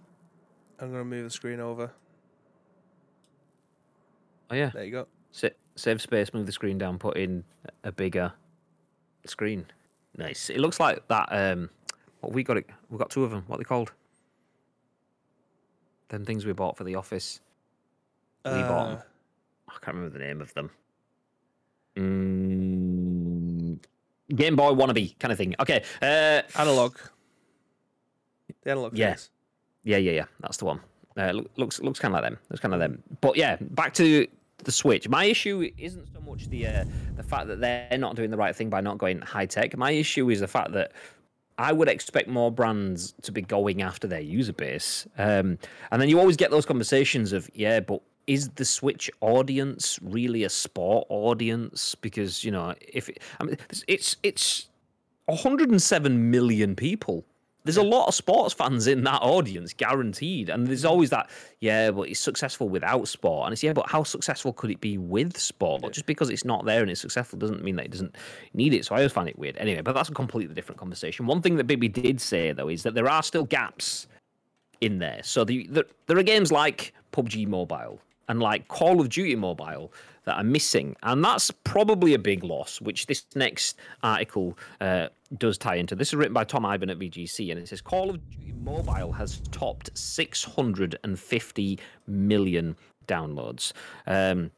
[0.79, 1.91] I'm gonna move the screen over.
[4.51, 5.07] Oh yeah, there you go.
[5.31, 7.45] Sa- save space, move the screen down, put in
[7.83, 8.33] a bigger
[9.25, 9.65] screen.
[10.17, 10.49] Nice.
[10.49, 11.29] It looks like that.
[11.31, 11.69] Um,
[12.19, 12.57] what we got?
[12.57, 12.69] It.
[12.89, 13.43] We got two of them.
[13.47, 13.93] What are they called?
[16.09, 17.39] Them things we bought for the office.
[18.45, 18.99] We uh, bought them.
[19.67, 20.71] I can't remember the name of them.
[21.95, 23.77] Mm,
[24.35, 25.55] Game Boy wannabe kind of thing.
[25.59, 25.83] Okay.
[26.01, 26.99] Uh, Analogue.
[28.63, 28.97] The Analogue.
[28.97, 29.15] Yeah.
[29.83, 30.25] Yeah, yeah, yeah.
[30.39, 30.79] That's the one.
[31.17, 32.39] Uh, looks looks kind of like them.
[32.49, 33.03] Looks kind of them.
[33.21, 34.27] But yeah, back to
[34.63, 35.09] the Switch.
[35.09, 36.85] My issue isn't so much the uh,
[37.15, 39.75] the fact that they're not doing the right thing by not going high tech.
[39.77, 40.91] My issue is the fact that
[41.59, 45.05] I would expect more brands to be going after their user base.
[45.17, 45.59] Um,
[45.91, 50.45] and then you always get those conversations of, yeah, but is the Switch audience really
[50.45, 51.95] a sport audience?
[51.95, 53.57] Because you know, if it, I mean,
[53.87, 54.67] it's it's
[55.25, 57.25] 107 million people
[57.69, 60.49] there's a lot of sports fans in that audience, guaranteed.
[60.49, 63.45] And there's always that, yeah, but it's successful without sport.
[63.45, 65.83] And it's, yeah, but how successful could it be with sport?
[65.83, 65.89] Yeah.
[65.89, 68.15] Just because it's not there and it's successful doesn't mean that it doesn't
[68.55, 68.85] need it.
[68.85, 69.55] So I always find it weird.
[69.57, 71.27] Anyway, but that's a completely different conversation.
[71.27, 74.07] One thing that Bibby did say, though, is that there are still gaps
[74.81, 75.21] in there.
[75.23, 79.91] So the, the, there are games like PUBG Mobile and like Call of Duty Mobile
[80.23, 80.95] that are missing.
[81.03, 85.95] And that's probably a big loss, which this next article uh, does tie into.
[85.95, 89.11] This is written by Tom Ivan at VGC, and it says Call of Duty Mobile
[89.11, 92.75] has topped 650 million
[93.07, 93.73] downloads.
[94.05, 94.51] Um,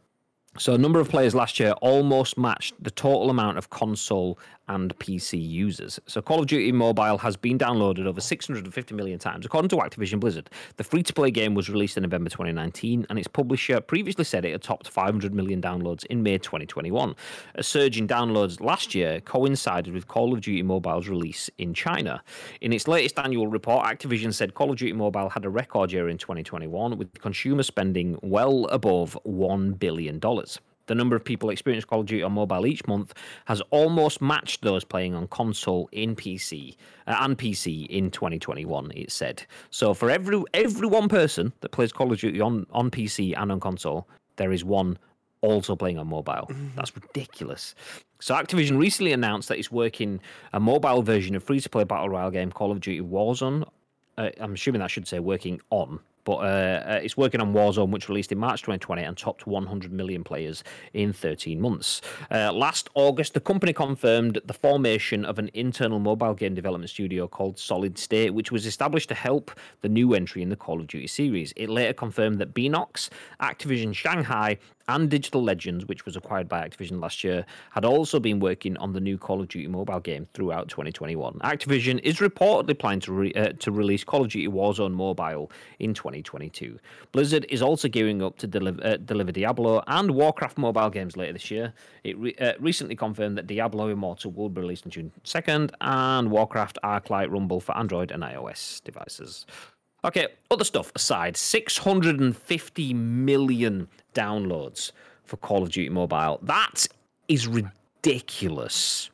[0.57, 4.37] so, a number of players last year almost matched the total amount of console
[4.75, 5.99] and PC users.
[6.07, 10.19] So, Call of Duty Mobile has been downloaded over 650 million times, according to Activision
[10.19, 10.49] Blizzard.
[10.77, 14.45] The free to play game was released in November 2019, and its publisher previously said
[14.45, 17.15] it had topped 500 million downloads in May 2021.
[17.55, 22.23] A surge in downloads last year coincided with Call of Duty Mobile's release in China.
[22.61, 26.09] In its latest annual report, Activision said Call of Duty Mobile had a record year
[26.09, 30.19] in 2021, with consumer spending well above $1 billion
[30.91, 33.13] the number of people experiencing Call of Duty on mobile each month
[33.45, 36.75] has almost matched those playing on console in PC
[37.07, 38.91] uh, and PC in 2021.
[38.93, 42.91] It said so for every every one person that plays Call of Duty on on
[42.91, 44.99] PC and on console, there is one
[45.39, 46.47] also playing on mobile.
[46.49, 46.75] Mm-hmm.
[46.75, 47.73] That's ridiculous.
[48.19, 50.19] So Activision recently announced that it's working
[50.51, 53.65] a mobile version of free-to-play battle royale game Call of Duty Warzone.
[54.17, 57.89] Uh, I'm assuming that should say working on but uh, uh, it's working on Warzone,
[57.89, 60.63] which released in March 2020 and topped 100 million players
[60.93, 62.01] in 13 months.
[62.29, 67.27] Uh, last August, the company confirmed the formation of an internal mobile game development studio
[67.27, 69.51] called Solid State, which was established to help
[69.81, 71.53] the new entry in the Call of Duty series.
[71.55, 73.09] It later confirmed that Beenox,
[73.41, 74.57] Activision Shanghai,
[74.95, 78.91] and Digital Legends, which was acquired by Activision last year, had also been working on
[78.91, 81.39] the new Call of Duty mobile game throughout 2021.
[81.39, 85.93] Activision is reportedly planning to, re- uh, to release Call of Duty Warzone Mobile in
[85.93, 86.77] 2022.
[87.11, 91.33] Blizzard is also gearing up to deliver, uh, deliver Diablo and Warcraft mobile games later
[91.33, 91.73] this year.
[92.03, 96.29] It re- uh, recently confirmed that Diablo Immortal will be released on June 2nd and
[96.29, 99.45] Warcraft Arclight Rumble for Android and iOS devices.
[100.03, 104.91] Okay, other stuff aside, 650 million downloads
[105.25, 106.39] for Call of Duty Mobile.
[106.41, 106.87] That
[107.27, 109.11] is ridiculous.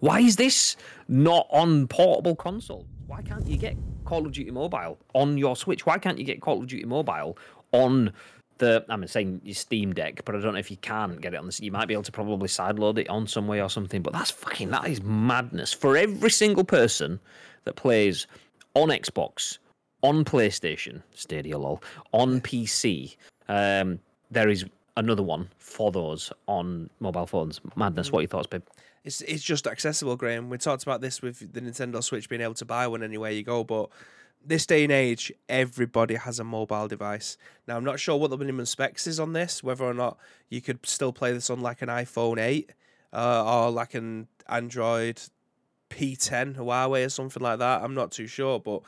[0.00, 0.76] Why is this
[1.08, 2.86] not on portable console?
[3.06, 3.74] Why can't you get
[4.04, 5.86] Call of Duty Mobile on your Switch?
[5.86, 7.38] Why can't you get Call of Duty Mobile
[7.72, 8.12] on
[8.58, 11.38] the I'm saying your Steam Deck, but I don't know if you can get it
[11.38, 11.58] on the.
[11.62, 14.02] You might be able to probably sideload it on some way or something.
[14.02, 17.18] But that's fucking that is madness for every single person
[17.64, 18.26] that plays
[18.74, 19.58] on Xbox
[20.06, 21.82] on PlayStation, Stadia lol,
[22.12, 23.16] on PC.
[23.48, 23.98] Um,
[24.30, 24.64] there is
[24.96, 27.60] another one for those on mobile phones.
[27.74, 28.12] Madness.
[28.12, 28.62] What are your thoughts, babe?
[29.04, 30.48] It's it's just accessible, Graham.
[30.48, 33.42] We talked about this with the Nintendo Switch being able to buy one anywhere you
[33.42, 33.90] go, but
[34.44, 37.36] this day and age, everybody has a mobile device.
[37.66, 40.60] Now, I'm not sure what the minimum specs is on this, whether or not you
[40.60, 42.70] could still play this on like an iPhone 8
[43.12, 45.20] uh, or like an Android
[45.90, 47.82] P10 Huawei or something like that.
[47.82, 48.82] I'm not too sure, but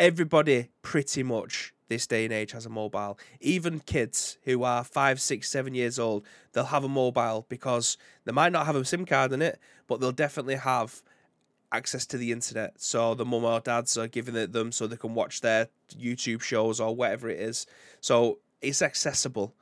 [0.00, 3.18] everybody pretty much this day and age has a mobile.
[3.40, 8.32] Even kids who are five, six, seven years old, they'll have a mobile because they
[8.32, 11.02] might not have a SIM card in it, but they'll definitely have
[11.70, 12.80] access to the internet.
[12.80, 16.40] So the mum or dads are giving it them so they can watch their YouTube
[16.40, 17.66] shows or whatever it is.
[18.00, 19.54] So it's accessible.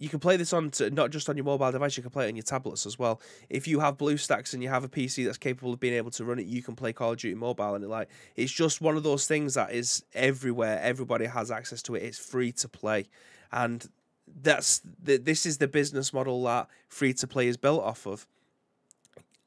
[0.00, 2.24] You can play this on to, not just on your mobile device, you can play
[2.24, 3.20] it on your tablets as well.
[3.48, 6.24] If you have BlueStacks and you have a PC that's capable of being able to
[6.24, 8.96] run it, you can play Call of Duty Mobile and it like it's just one
[8.96, 10.80] of those things that is everywhere.
[10.82, 12.02] Everybody has access to it.
[12.02, 13.08] It's free to play.
[13.52, 13.86] And
[14.42, 18.26] that's the, this is the business model that free to play is built off of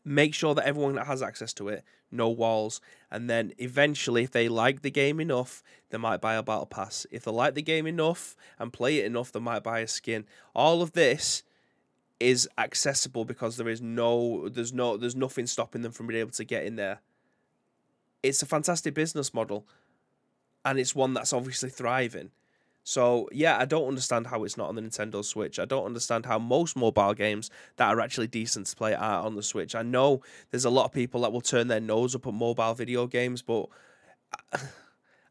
[0.06, 1.84] make sure that everyone that has access to it,
[2.14, 2.80] no walls,
[3.12, 7.06] and then eventually, if they like the game enough, they might buy a battle pass.
[7.12, 10.26] If they like the game enough and play it enough, they might buy a skin.
[10.56, 11.44] All of this
[12.20, 16.32] is accessible because there is no, there's no, there's nothing stopping them from being able
[16.32, 17.02] to get in there.
[18.22, 19.68] It's a fantastic business model,
[20.64, 22.32] and it's one that's obviously thriving.
[22.84, 25.58] So yeah, I don't understand how it's not on the Nintendo Switch.
[25.58, 29.36] I don't understand how most mobile games that are actually decent to play are on
[29.36, 29.74] the Switch.
[29.74, 30.22] I know
[30.52, 33.42] there's a lot of people that will turn their nose up at mobile video games,
[33.42, 33.68] but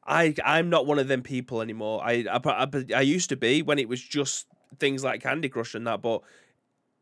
[0.07, 2.03] I I'm not one of them people anymore.
[2.03, 4.47] I I, I, I used to be when it was just
[4.79, 6.23] things like Candy Crush and that, but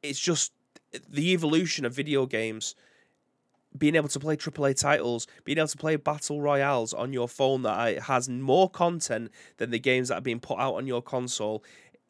[0.03, 0.53] it's just
[1.09, 2.75] the evolution of video games
[3.77, 7.63] being able to play AAA titles, being able to play battle royales on your phone
[7.63, 11.63] that has more content than the games that are being put out on your console.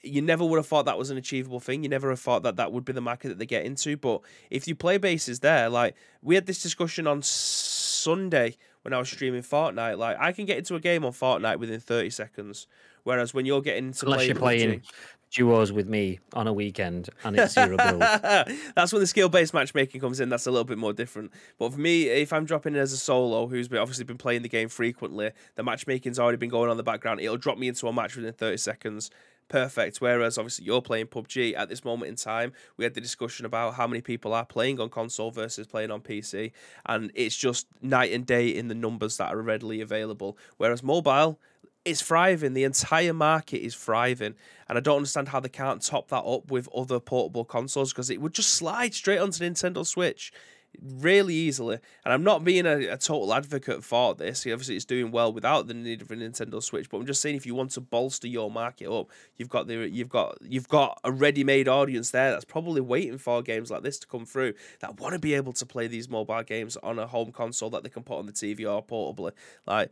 [0.02, 1.82] You never would have thought that was an achievable thing.
[1.82, 3.98] You never have thought that that would be the market that they get into.
[3.98, 8.98] But if you play bases there, like we had this discussion on Sunday when I
[8.98, 12.66] was streaming Fortnite, like I can get into a game on Fortnite within 30 seconds.
[13.02, 14.82] Whereas when you're getting to unless play you're playing
[15.30, 18.00] duos with me on a weekend and it's zero build.
[18.74, 20.28] That's when the skill based matchmaking comes in.
[20.28, 21.32] That's a little bit more different.
[21.58, 24.42] But for me, if I'm dropping in as a solo who's been, obviously been playing
[24.42, 27.20] the game frequently, the matchmaking's already been going on in the background.
[27.20, 29.10] It'll drop me into a match within 30 seconds.
[29.48, 30.00] Perfect.
[30.00, 32.52] Whereas obviously you're playing PUBG at this moment in time.
[32.76, 36.02] We had the discussion about how many people are playing on console versus playing on
[36.02, 36.52] PC,
[36.86, 40.38] and it's just night and day in the numbers that are readily available.
[40.56, 41.40] Whereas mobile,
[41.84, 42.54] is thriving.
[42.54, 44.34] The entire market is thriving,
[44.68, 48.10] and I don't understand how they can't top that up with other portable consoles because
[48.10, 50.32] it would just slide straight onto Nintendo Switch
[50.80, 51.78] really easily.
[52.04, 54.46] And I'm not being a, a, total advocate for this.
[54.46, 56.88] Obviously, it's doing well without the need of a Nintendo Switch.
[56.88, 59.88] But I'm just saying, if you want to bolster your market up, you've got the
[59.88, 63.98] you've got you've got a ready-made audience there that's probably waiting for games like this
[64.00, 67.06] to come through that want to be able to play these mobile games on a
[67.06, 69.32] home console that they can put on the TV or portably.
[69.66, 69.90] Like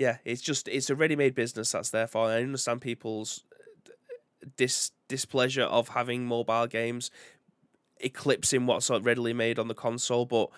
[0.00, 2.28] yeah, it's just it's a ready-made business that's there for.
[2.28, 3.44] I understand people's
[4.56, 7.10] dis displeasure of having mobile games
[8.02, 10.48] eclipsing what's readily made on the console, but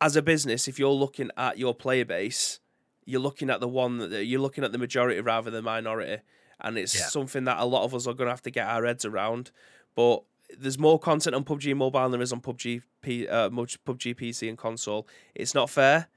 [0.00, 2.60] as a business, if you're looking at your player base,
[3.04, 6.22] you're looking at the one that you're looking at the majority rather than minority,
[6.58, 7.08] and it's yeah.
[7.08, 9.50] something that a lot of us are going to have to get our heads around.
[9.94, 10.22] But
[10.58, 14.48] there's more content on PUBG Mobile than there is on PUBG P, uh, PUBG PC
[14.48, 15.06] and console.
[15.34, 16.08] It's not fair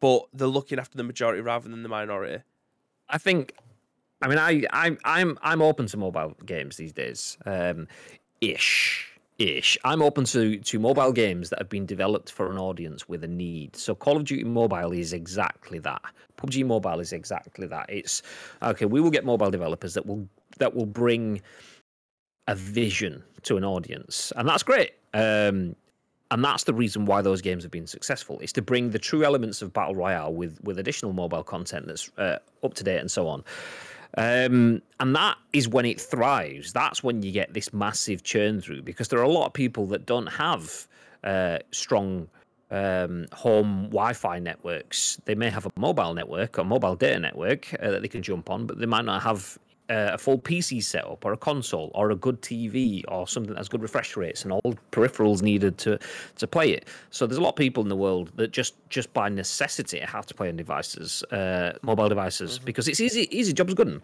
[0.00, 2.42] but they're looking after the majority rather than the minority.
[3.08, 3.54] I think.
[4.22, 7.36] I mean, I, I, I'm, I'm open to mobile games these days.
[7.44, 7.86] Um,
[8.40, 9.76] ish, ish.
[9.84, 13.28] I'm open to to mobile games that have been developed for an audience with a
[13.28, 13.76] need.
[13.76, 16.02] So Call of Duty Mobile is exactly that.
[16.38, 17.86] PUBG Mobile is exactly that.
[17.88, 18.22] It's
[18.62, 18.86] okay.
[18.86, 20.26] We will get mobile developers that will
[20.58, 21.42] that will bring
[22.48, 24.92] a vision to an audience, and that's great.
[25.12, 25.76] Um,
[26.30, 29.24] and that's the reason why those games have been successful is to bring the true
[29.24, 33.10] elements of battle royale with with additional mobile content that's uh, up to date and
[33.10, 33.44] so on
[34.18, 38.82] um, and that is when it thrives that's when you get this massive churn through
[38.82, 40.88] because there are a lot of people that don't have
[41.24, 42.28] uh, strong
[42.70, 45.20] um, home Wi-Fi networks.
[45.24, 48.50] They may have a mobile network or mobile data network uh, that they can jump
[48.50, 49.58] on, but they might not have
[49.88, 53.68] uh, a full PC setup or a console or a good TV or something that's
[53.68, 55.98] good refresh rates and all peripherals needed to
[56.36, 56.88] to play it.
[57.10, 60.26] So there's a lot of people in the world that just just by necessity have
[60.26, 62.64] to play on devices, uh, mobile devices, mm-hmm.
[62.64, 63.28] because it's easy.
[63.36, 64.02] Easy job's good.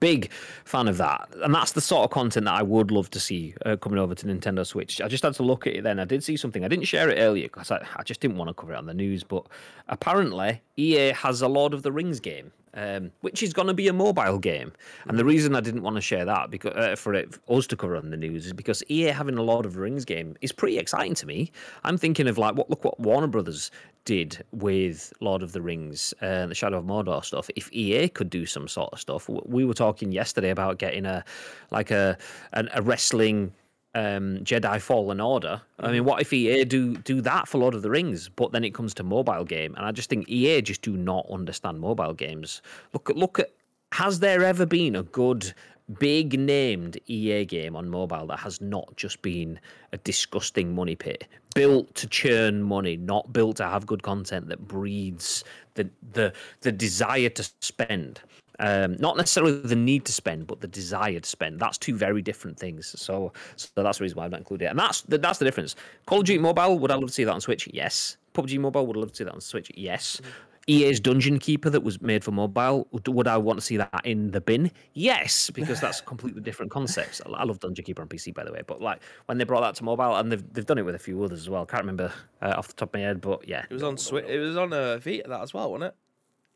[0.00, 0.30] Big
[0.64, 3.54] fan of that, and that's the sort of content that I would love to see
[3.64, 5.00] uh, coming over to Nintendo Switch.
[5.00, 5.98] I just had to look at it then.
[5.98, 6.62] I did see something.
[6.62, 8.86] I didn't share it earlier because I, I just didn't want to cover it on
[8.86, 9.24] the news.
[9.24, 9.46] But
[9.88, 13.88] apparently, EA has a Lord of the Rings game um, which is going to be
[13.88, 14.72] a mobile game.
[15.06, 17.76] And the reason I didn't want to share that because uh, for it, us to
[17.76, 20.52] cover on the news is because EA having a Lord of the Rings game is
[20.52, 21.50] pretty exciting to me.
[21.84, 23.70] I'm thinking of like what look what Warner Brothers
[24.04, 27.48] did with Lord of the Rings and uh, the Shadow of Mordor stuff.
[27.56, 31.24] If EA could do some sort of stuff, we were talking yesterday about getting a
[31.70, 32.18] like a
[32.52, 33.52] a, a wrestling
[33.94, 35.60] um, Jedi Fallen Order.
[35.78, 38.64] I mean, what if EA do do that for Lord of the Rings, but then
[38.64, 39.74] it comes to mobile game?
[39.76, 42.62] And I just think EA just do not understand mobile games.
[42.92, 43.50] Look at look at
[43.92, 45.54] has there ever been a good
[45.98, 49.60] big named EA game on mobile that has not just been
[49.92, 54.66] a disgusting money pit, built to churn money, not built to have good content that
[54.66, 56.32] breeds the the
[56.62, 58.20] the desire to spend.
[58.60, 61.60] Um, not necessarily the need to spend, but the desire to spend.
[61.60, 62.94] That's two very different things.
[63.00, 64.68] So, so that's the reason why I've not included it.
[64.68, 65.76] And that's the, that's the difference.
[66.06, 67.68] Call of Duty Mobile, would I love to see that on Switch?
[67.72, 68.16] Yes.
[68.34, 69.70] PUBG Mobile, would I love to see that on Switch?
[69.74, 70.20] Yes.
[70.20, 70.30] Mm-hmm.
[70.66, 74.30] EA's Dungeon Keeper that was made for mobile, would I want to see that in
[74.30, 74.70] the bin?
[74.94, 77.20] Yes, because that's completely different concepts.
[77.26, 79.74] I love Dungeon Keeper on PC, by the way, but like when they brought that
[79.74, 81.66] to mobile, and they've, they've done it with a few others as well.
[81.66, 84.24] Can't remember uh, off the top of my head, but yeah, it was on Switch.
[84.24, 85.96] It was on a uh, Vita that as well, wasn't it?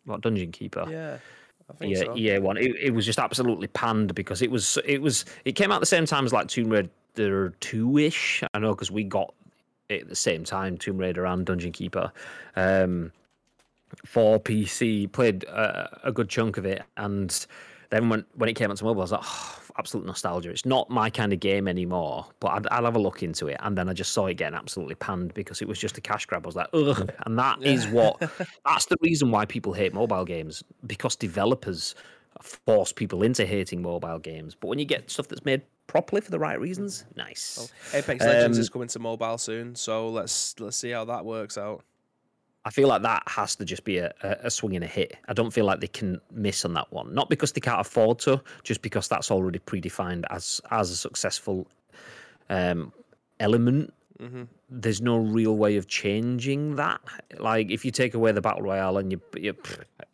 [0.07, 0.87] What Dungeon Keeper?
[0.91, 1.19] Yeah
[1.81, 2.17] yeah, so.
[2.17, 2.57] EA one.
[2.57, 5.81] It, it was just absolutely panned because it was it was it came out at
[5.81, 8.43] the same time as like Tomb Raider two ish.
[8.55, 9.35] I know because we got
[9.89, 12.13] it at the same time, Tomb Raider and Dungeon Keeper,
[12.57, 13.13] um,
[14.05, 15.11] for PC.
[15.13, 17.47] Played a good chunk of it, and
[17.91, 20.51] then when when it came out to mobile, I was like, oh, absolute nostalgia.
[20.51, 23.57] It's not my kind of game anymore, but I'd, I'll have a look into it.
[23.61, 26.27] And then I just saw it getting absolutely panned because it was just a cash
[26.27, 26.45] grab.
[26.45, 27.11] I was like, ugh.
[27.27, 28.19] And that is what,
[28.65, 31.95] that's the reason why people hate mobile games because developers
[32.43, 34.55] force people into hating mobile games.
[34.55, 37.57] But when you get stuff that's made properly for the right reasons, nice.
[37.59, 41.25] Well, Apex Legends um, is coming to mobile soon, so let's let's see how that
[41.25, 41.83] works out.
[42.65, 45.17] I feel like that has to just be a, a swing and a hit.
[45.29, 47.15] I don't feel like they can miss on that one.
[47.15, 51.67] Not because they can't afford to, just because that's already predefined as as a successful
[52.51, 52.93] um,
[53.41, 53.95] element.
[54.21, 54.43] Mm-hmm.
[54.69, 57.01] There's no real way of changing that.
[57.39, 59.55] Like if you take away the battle royale and you, you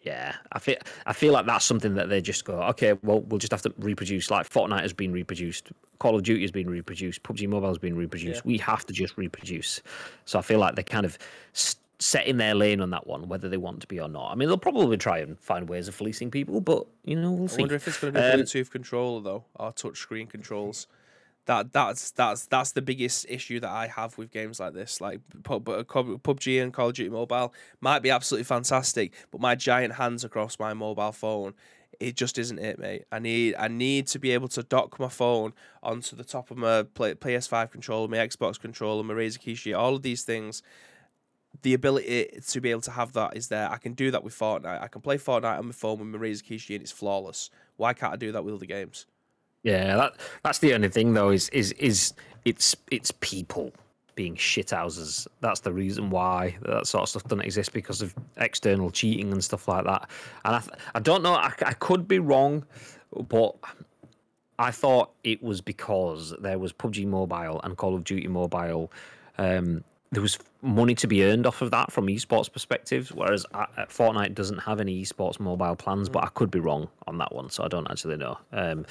[0.02, 0.76] yeah, I feel
[1.06, 3.72] I feel like that's something that they just go, okay, well we'll just have to
[3.78, 4.30] reproduce.
[4.30, 7.96] Like Fortnite has been reproduced, Call of Duty has been reproduced, PUBG Mobile has been
[7.96, 8.42] reproduced.
[8.44, 8.48] Yeah.
[8.48, 9.80] We have to just reproduce.
[10.26, 11.18] So I feel like they kind of.
[11.54, 14.30] St- set in their lane on that one, whether they want to be or not.
[14.30, 17.48] I mean, they'll probably try and find ways of fleecing people, but you know, we'll
[17.48, 17.58] see.
[17.58, 20.86] I wonder if it's going to be a um, Bluetooth controller though, or touchscreen controls.
[21.46, 25.00] That that's that's that's the biggest issue that I have with games like this.
[25.00, 30.24] Like PUBG and Call of Duty Mobile might be absolutely fantastic, but my giant hands
[30.24, 31.52] across my mobile phone,
[32.00, 33.04] it just isn't it, mate.
[33.12, 36.56] I need I need to be able to dock my phone onto the top of
[36.56, 40.62] my PS5 controller, my Xbox controller, my Razer Kishi, all of these things
[41.62, 43.70] the ability to be able to have that is there.
[43.70, 44.82] I can do that with Fortnite.
[44.82, 47.50] I can play Fortnite on my phone with Razer Kishi and it's flawless.
[47.76, 49.06] Why can't I do that with other games?
[49.62, 52.12] Yeah, that that's the only thing though is is is
[52.44, 53.72] it's it's people
[54.14, 55.26] being shithouses.
[55.40, 59.42] That's the reason why that sort of stuff doesn't exist because of external cheating and
[59.42, 60.08] stuff like that.
[60.44, 60.62] And I
[60.94, 61.34] I don't know.
[61.34, 62.64] I, I could be wrong,
[63.28, 63.56] but
[64.58, 68.92] I thought it was because there was PUBG Mobile and Call of Duty Mobile.
[69.38, 69.82] Um,
[70.14, 74.58] there was money to be earned off of that from esports perspectives, whereas Fortnite doesn't
[74.58, 76.08] have any esports mobile plans.
[76.08, 78.38] But I could be wrong on that one, so I don't actually know.
[78.52, 78.86] Um,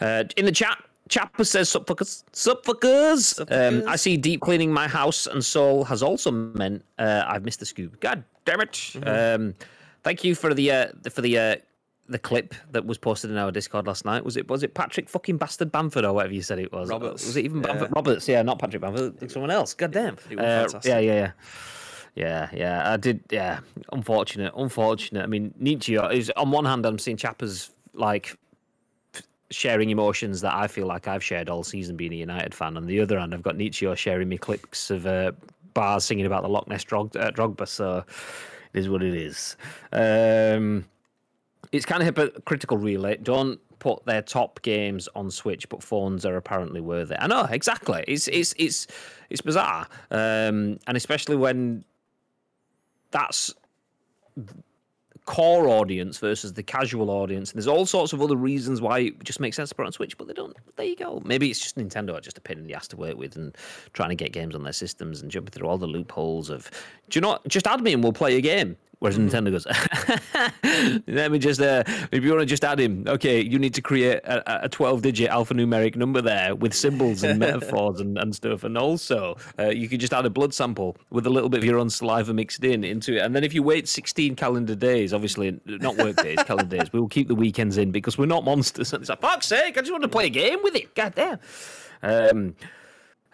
[0.00, 2.24] uh, in the chat, Chapper says, Sup fuckers.
[2.32, 3.40] Sup fuckers.
[3.50, 7.60] Um, I see deep cleaning my house and soul has also meant uh, I've missed
[7.60, 8.00] the scoop.
[8.00, 8.72] God damn it.
[8.72, 9.42] Mm-hmm.
[9.42, 9.54] Um,
[10.02, 11.56] thank you for the uh, for the uh,
[12.08, 14.24] the clip that was posted in our Discord last night.
[14.24, 16.88] Was it was it Patrick fucking bastard Bamford or whatever you said it was?
[16.88, 17.26] Roberts.
[17.26, 17.88] Was it even Bamford?
[17.88, 17.94] Yeah.
[17.94, 18.28] Roberts?
[18.28, 19.30] Yeah, not Patrick Bamford.
[19.30, 19.74] Someone else.
[19.74, 20.16] God damn.
[20.38, 21.30] Uh, yeah, yeah, yeah.
[22.14, 23.20] Yeah, yeah, I did.
[23.30, 23.60] Yeah,
[23.92, 25.22] unfortunate, unfortunate.
[25.22, 28.38] I mean, Nietzsche is on one hand, I'm seeing Chappers like
[29.50, 32.76] sharing emotions that I feel like I've shared all season being a United fan.
[32.78, 35.32] On the other hand, I've got Nietzsche sharing me clips of uh,
[35.74, 37.68] bars singing about the Loch Ness Drog- uh, Drogba.
[37.68, 38.04] So
[38.72, 39.56] it is what it is.
[39.92, 40.86] Um,
[41.76, 43.16] it's kind of hypocritical, really.
[43.16, 47.18] Don't put their top games on Switch, but phones are apparently worth it.
[47.20, 48.04] I know exactly.
[48.08, 48.86] It's it's it's
[49.30, 51.84] it's bizarre, um, and especially when
[53.10, 53.54] that's
[55.26, 57.50] core audience versus the casual audience.
[57.50, 59.92] And there's all sorts of other reasons why it just makes sense to put on
[59.92, 60.56] Switch, but they don't.
[60.76, 61.20] There you go.
[61.24, 63.56] Maybe it's just Nintendo are just a pain in the ass to work with and
[63.92, 66.70] trying to get games on their systems and jumping through all the loopholes of,
[67.10, 67.46] do you what?
[67.48, 68.76] Just add me and we'll play a game.
[68.98, 69.66] Whereas Nintendo goes,
[71.06, 73.82] let me just, uh, if you want to just add him, okay, you need to
[73.82, 78.64] create a, a 12 digit alphanumeric number there with symbols and metaphors and, and stuff.
[78.64, 81.64] And also, uh, you could just add a blood sample with a little bit of
[81.64, 83.18] your own saliva mixed in into it.
[83.18, 86.98] And then if you wait 16 calendar days, obviously not work days, calendar days, we
[86.98, 88.94] will keep the weekends in because we're not monsters.
[88.94, 90.94] And it's like, fuck's sake, I just want to play a game with it.
[90.94, 91.38] God damn.
[92.02, 92.54] Um,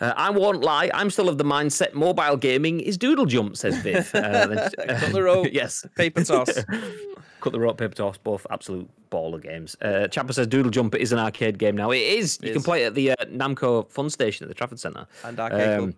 [0.01, 0.91] uh, I won't lie.
[0.95, 4.11] I'm still of the mindset mobile gaming is doodle jump, says Viv.
[4.23, 4.69] Uh,
[4.99, 5.49] Cut the rope.
[5.53, 5.87] yes.
[5.97, 6.65] Paper toss.
[7.41, 9.77] Cut the rope, paper toss, both absolute baller games.
[9.81, 11.91] Uh, Chapper says Doodle Jump is an arcade game now.
[11.91, 12.37] It is.
[12.37, 12.57] It you is.
[12.57, 15.07] can play it at the uh, Namco Fun Station at the Trafford Centre.
[15.25, 15.95] And arcade um,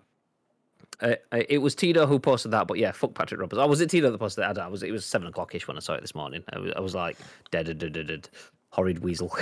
[1.00, 3.58] uh, uh, it was Tito who posted that, but yeah, fuck Patrick Roberts.
[3.60, 4.58] Oh, was it Tito that posted that?
[4.58, 4.82] I was.
[4.82, 6.42] It was seven o'clock ish when I saw it this morning.
[6.52, 7.18] I was, I was like,
[7.50, 8.28] dead, dead, dead, dead,
[8.70, 9.36] horrid weasel.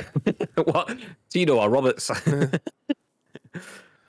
[0.65, 0.97] what?
[1.31, 2.11] Tito or Roberts?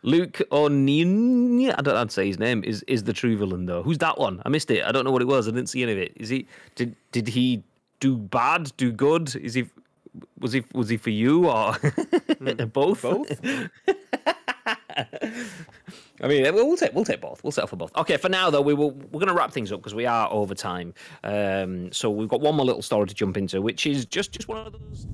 [0.03, 3.65] Luke O'Neill, I don't know how to say his name, is is the true villain
[3.65, 3.81] though.
[3.83, 4.41] Who's that one?
[4.45, 4.83] I missed it.
[4.83, 5.47] I don't know what it was.
[5.47, 6.11] I didn't see any of it.
[6.17, 6.45] Is he
[6.75, 7.63] did did he
[7.99, 9.35] do bad, do good?
[9.35, 9.65] Is he
[10.39, 11.73] was he was he for you or
[12.73, 13.01] both?
[13.01, 13.39] Both.
[16.21, 17.43] I mean, we'll take we'll take both.
[17.43, 17.95] We'll settle for both.
[17.95, 20.29] Okay, for now though, we will we're going to wrap things up because we are
[20.31, 20.93] over time.
[21.23, 24.47] Um, so we've got one more little story to jump into, which is just just
[24.47, 25.07] one of those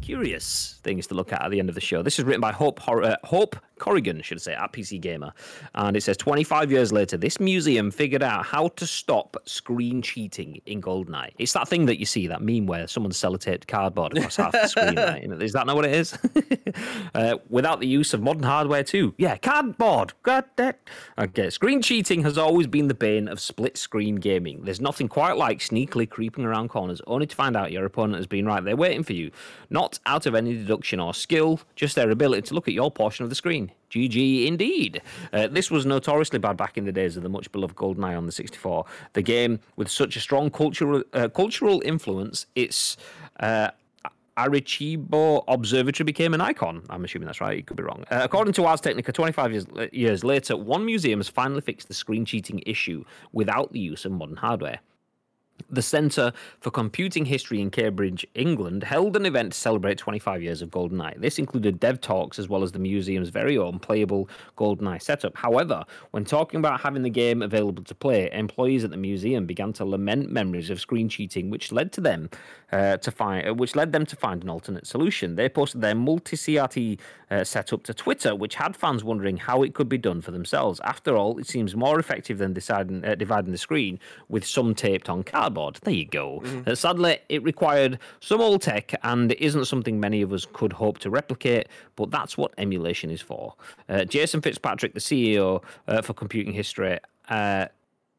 [0.00, 2.00] curious things to look at at the end of the show.
[2.02, 5.32] This is written by Hope, uh, Hope Corrigan, should I say, at PC Gamer.
[5.74, 10.60] And it says 25 years later, this museum figured out how to stop screen cheating
[10.66, 11.32] in GoldenEye.
[11.38, 14.66] It's that thing that you see, that meme where someone sellotaped cardboard across half the
[14.68, 14.96] screen.
[14.96, 15.42] Right?
[15.42, 16.18] Is that not what it is?
[17.14, 19.14] uh, without the use of modern hardware, too.
[19.18, 20.12] Yeah, cardboard.
[20.22, 20.80] Got that.
[21.18, 24.64] Okay, screen cheating has always been the bane of split screen gaming.
[24.64, 28.26] There's nothing quite like sneakily creeping around corners only to find out your opponent has
[28.26, 29.30] been right there waiting for you.
[29.70, 33.22] Not out of any deduction or skill, just their ability to look at your portion
[33.24, 33.65] of the screen.
[33.90, 35.02] GG indeed.
[35.32, 38.26] Uh, this was notoriously bad back in the days of the much beloved GoldenEye on
[38.26, 38.84] the 64.
[39.12, 42.96] The game, with such a strong cultural uh, cultural influence, its
[43.40, 43.70] uh,
[44.36, 46.82] Arecibo Observatory became an icon.
[46.90, 47.58] I'm assuming that's right.
[47.58, 48.04] It could be wrong.
[48.10, 51.94] Uh, according to Ars Technica, 25 years, years later, one museum has finally fixed the
[51.94, 54.80] screen cheating issue without the use of modern hardware.
[55.68, 60.62] The Centre for Computing History in Cambridge, England, held an event to celebrate 25 years
[60.62, 61.20] of GoldenEye.
[61.20, 65.36] This included dev talks as well as the museum's very own playable GoldenEye setup.
[65.36, 69.72] However, when talking about having the game available to play, employees at the museum began
[69.74, 72.30] to lament memories of screen cheating, which led to them
[72.72, 75.36] uh, to find, uh, which led them to find an alternate solution.
[75.36, 76.98] They posted their multi-CRT
[77.30, 80.80] uh, setup to Twitter, which had fans wondering how it could be done for themselves.
[80.84, 83.98] After all, it seems more effective than deciding, uh, dividing the screen
[84.28, 85.78] with some taped on cardboard.
[85.82, 86.40] There you go.
[86.40, 86.70] Mm-hmm.
[86.70, 90.72] Uh, sadly, it required some old tech and it isn't something many of us could
[90.72, 93.54] hope to replicate, but that's what emulation is for.
[93.88, 96.98] Uh, Jason Fitzpatrick, the CEO uh, for Computing History,
[97.28, 97.66] uh,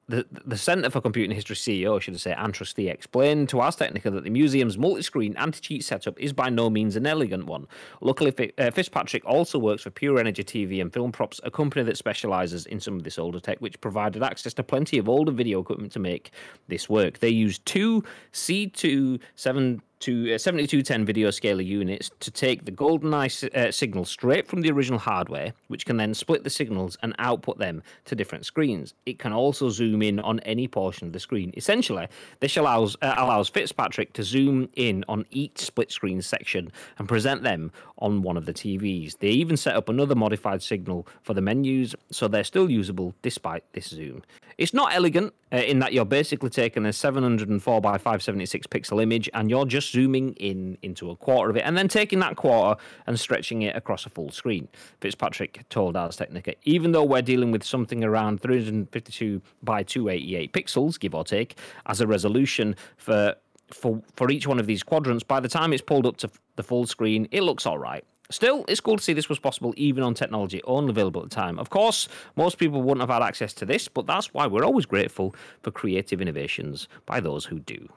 [0.10, 4.10] the, the Centre for Computing History CEO, should I say, Antrusty, explained to Ars Technica
[4.12, 7.68] that the museum's multi screen anti cheat setup is by no means an elegant one.
[7.99, 11.97] Luckily, uh, Fitzpatrick also works for Pure Energy TV and Film Props, a company that
[11.97, 15.60] specialises in some of this older tech, which provided access to plenty of older video
[15.60, 16.32] equipment to make
[16.70, 17.20] this work.
[17.20, 23.55] They use two C2 7 to uh, 7210 video scaler units to take the GoldenEye
[23.55, 27.57] uh, signal straight from the original hardware, which can then split the signals and output
[27.57, 28.93] them to different screens.
[29.05, 31.53] It can also zoom in on any portion of the screen.
[31.57, 32.07] Essentially,
[32.39, 37.43] this allows uh, allows Fitzpatrick to zoom in on each split screen section and present
[37.43, 39.17] them on one of the TVs.
[39.19, 43.63] They even set up another modified signal for the menus, so they're still usable despite
[43.73, 44.23] this zoom.
[44.58, 49.30] It's not elegant uh, in that you're basically taking a 704 by 576 pixel image
[49.34, 52.80] and you're just zooming in into a quarter of it and then taking that quarter
[53.05, 54.68] and stretching it across a full screen.
[54.99, 60.99] Fitzpatrick told Ars Technica, even though we're dealing with something around 352 by 288 pixels,
[60.99, 63.36] give or take, as a resolution for
[63.74, 66.64] for for each one of these quadrants, by the time it's pulled up to the
[66.64, 68.03] full screen, it looks all right.
[68.30, 71.36] Still, it's cool to see this was possible even on technology only available at the
[71.36, 71.57] time.
[71.57, 74.86] Of course, most people wouldn't have had access to this, but that's why we're always
[74.86, 77.88] grateful for creative innovations by those who do.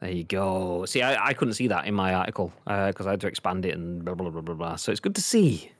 [0.00, 0.84] There you go.
[0.86, 3.66] See, I, I couldn't see that in my article because uh, I had to expand
[3.66, 4.76] it and blah, blah, blah, blah, blah.
[4.76, 5.70] So it's good to see.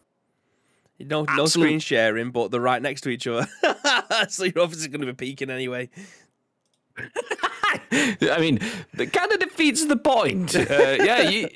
[1.00, 3.48] No, no screen sharing, but they're right next to each other.
[4.28, 5.88] so you're obviously going to be peeking anyway.
[7.92, 8.58] I mean,
[8.94, 10.54] that kind of defeats the point.
[10.56, 11.48] Uh, yeah, you,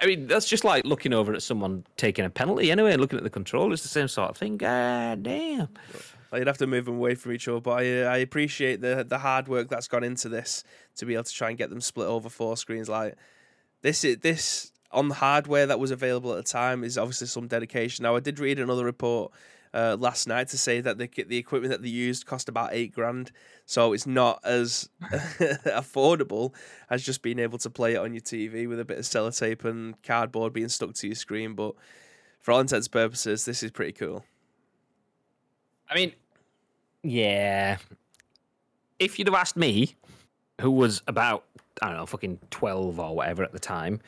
[0.00, 3.18] I mean, that's just like looking over at someone taking a penalty anyway, and looking
[3.18, 3.72] at the control.
[3.72, 4.56] It's the same sort of thing.
[4.56, 5.68] God damn.
[6.32, 9.18] You'd have to move them away from each other, but I, I appreciate the the
[9.18, 10.64] hard work that's gone into this
[10.96, 12.88] to be able to try and get them split over four screens.
[12.88, 13.14] Like
[13.82, 17.46] this, is this on the hardware that was available at the time is obviously some
[17.46, 18.02] dedication.
[18.02, 19.32] Now, I did read another report
[19.72, 22.92] uh, last night to say that the the equipment that they used cost about eight
[22.94, 23.30] grand,
[23.66, 26.54] so it's not as affordable
[26.88, 29.64] as just being able to play it on your TV with a bit of sellotape
[29.64, 31.54] and cardboard being stuck to your screen.
[31.54, 31.74] But
[32.40, 34.24] for all intents and purposes, this is pretty cool.
[35.90, 36.12] I mean,
[37.02, 37.78] yeah.
[39.00, 39.96] If you'd have asked me,
[40.60, 41.44] who was about
[41.82, 44.00] I don't know, fucking twelve or whatever at the time,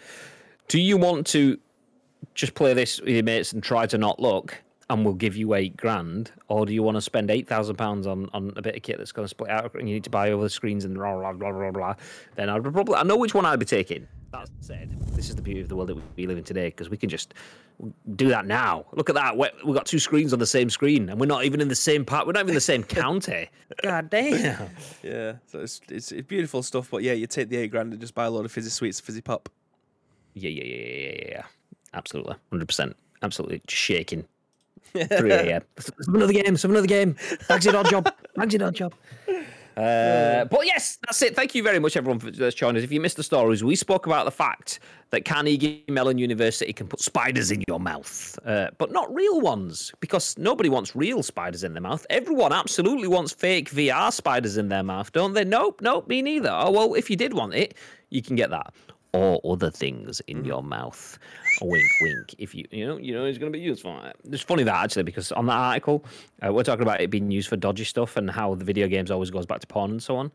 [0.68, 1.58] do you want to
[2.34, 4.62] just play this with your mates and try to not look?
[4.90, 8.06] And we'll give you eight grand, or do you want to spend eight thousand pounds
[8.06, 10.10] on on a bit of kit that's going to split out, and you need to
[10.10, 11.94] buy over the screens and blah blah blah blah blah?
[12.36, 14.06] Then I'd probably I know which one I'd be taking.
[14.32, 16.90] That said, this is the beauty of the world that we live in today because
[16.90, 17.32] we can just
[18.14, 18.84] do that now.
[18.92, 19.38] Look at that.
[19.38, 22.04] We've got two screens on the same screen, and we're not even in the same
[22.04, 22.26] part.
[22.26, 23.48] We're not even in the same county.
[23.82, 24.68] God damn.
[25.02, 26.90] Yeah, so it's, it's, it's beautiful stuff.
[26.90, 29.00] But yeah, you take the eight grand and just buy a load of fizzy sweets,
[29.00, 29.48] fizzy pop.
[30.34, 31.42] Yeah, yeah, yeah, yeah, yeah.
[31.94, 32.96] Absolutely, hundred percent.
[33.22, 34.26] Absolutely shaking.
[34.92, 35.62] 3 a.m.
[35.76, 36.44] Let's have another game.
[36.48, 37.14] Let's have another game.
[37.14, 38.12] Thanks, your odd job.
[38.36, 38.94] Thanks, your odd job.
[39.78, 41.36] Uh, but yes, that's it.
[41.36, 42.82] Thank you very much, everyone, for joining us.
[42.82, 46.88] If you missed the stories, we spoke about the fact that Carnegie Mellon University can
[46.88, 51.62] put spiders in your mouth, uh, but not real ones, because nobody wants real spiders
[51.62, 52.04] in their mouth.
[52.10, 55.44] Everyone absolutely wants fake VR spiders in their mouth, don't they?
[55.44, 56.50] Nope, nope, me neither.
[56.50, 57.74] Oh, well, if you did want it,
[58.10, 58.74] you can get that.
[59.12, 61.18] Or other things in your mouth.
[61.62, 62.34] wink, wink.
[62.38, 63.98] If you, you know, you know, it's going to be useful.
[64.24, 66.04] It's funny that actually, because on that article,
[66.46, 69.10] uh, we're talking about it being used for dodgy stuff and how the video games
[69.10, 70.30] always goes back to porn and so on.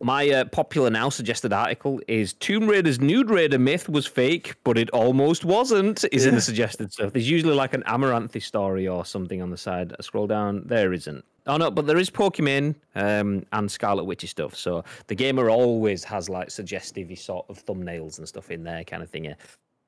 [0.00, 4.78] My uh, popular now suggested article is Tomb Raider's Nude Raider myth was fake, but
[4.78, 6.04] it almost wasn't.
[6.12, 6.28] Is yeah.
[6.28, 7.12] in the suggested stuff.
[7.12, 9.94] There's usually like an Amaranthe story or something on the side.
[9.98, 11.24] I scroll down, there isn't.
[11.48, 14.54] Oh no, but there is Pokemon um, and Scarlet Witchy stuff.
[14.54, 19.02] So the gamer always has like suggestive sort of thumbnails and stuff in there, kind
[19.02, 19.34] of thing.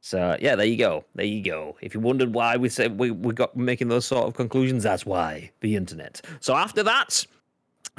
[0.01, 1.05] So yeah, there you go.
[1.15, 1.77] There you go.
[1.83, 5.05] If you wondered why we said we, we got making those sort of conclusions, that's
[5.05, 6.23] why the internet.
[6.41, 7.27] So after that,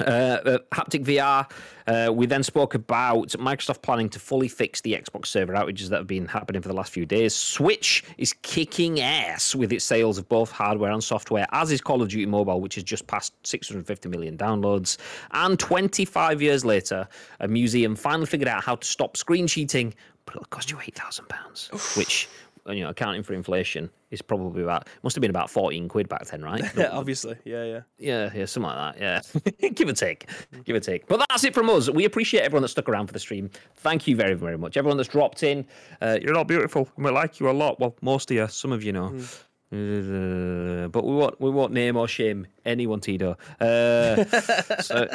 [0.02, 1.50] uh, uh, haptic VR.
[1.86, 5.96] Uh, we then spoke about Microsoft planning to fully fix the Xbox server outages that
[5.96, 7.34] have been happening for the last few days.
[7.34, 12.02] Switch is kicking ass with its sales of both hardware and software, as is Call
[12.02, 14.98] of Duty Mobile, which has just passed 650 million downloads.
[15.32, 17.08] And 25 years later,
[17.40, 21.96] a museum finally figured out how to stop screen cheating, but it'll cost you £8,000,
[21.96, 22.28] which
[22.68, 26.26] you know, accounting for inflation is probably about must have been about fourteen quid back
[26.26, 26.62] then, right?
[26.92, 29.42] Obviously, yeah, yeah, yeah, yeah, something like that.
[29.62, 30.28] Yeah, give or take,
[30.64, 31.06] give or take.
[31.06, 31.90] But that's it from us.
[31.90, 33.50] We appreciate everyone that stuck around for the stream.
[33.76, 34.76] Thank you very, very much.
[34.76, 35.66] Everyone that's dropped in,
[36.00, 37.80] uh, you're all beautiful, and we like you a lot.
[37.80, 39.10] Well, most of you, some of you know.
[39.10, 39.44] Mm.
[39.72, 43.38] Uh, but we won't we won't name or shame anyone, Tito.
[43.58, 44.22] Uh,
[44.80, 45.08] so,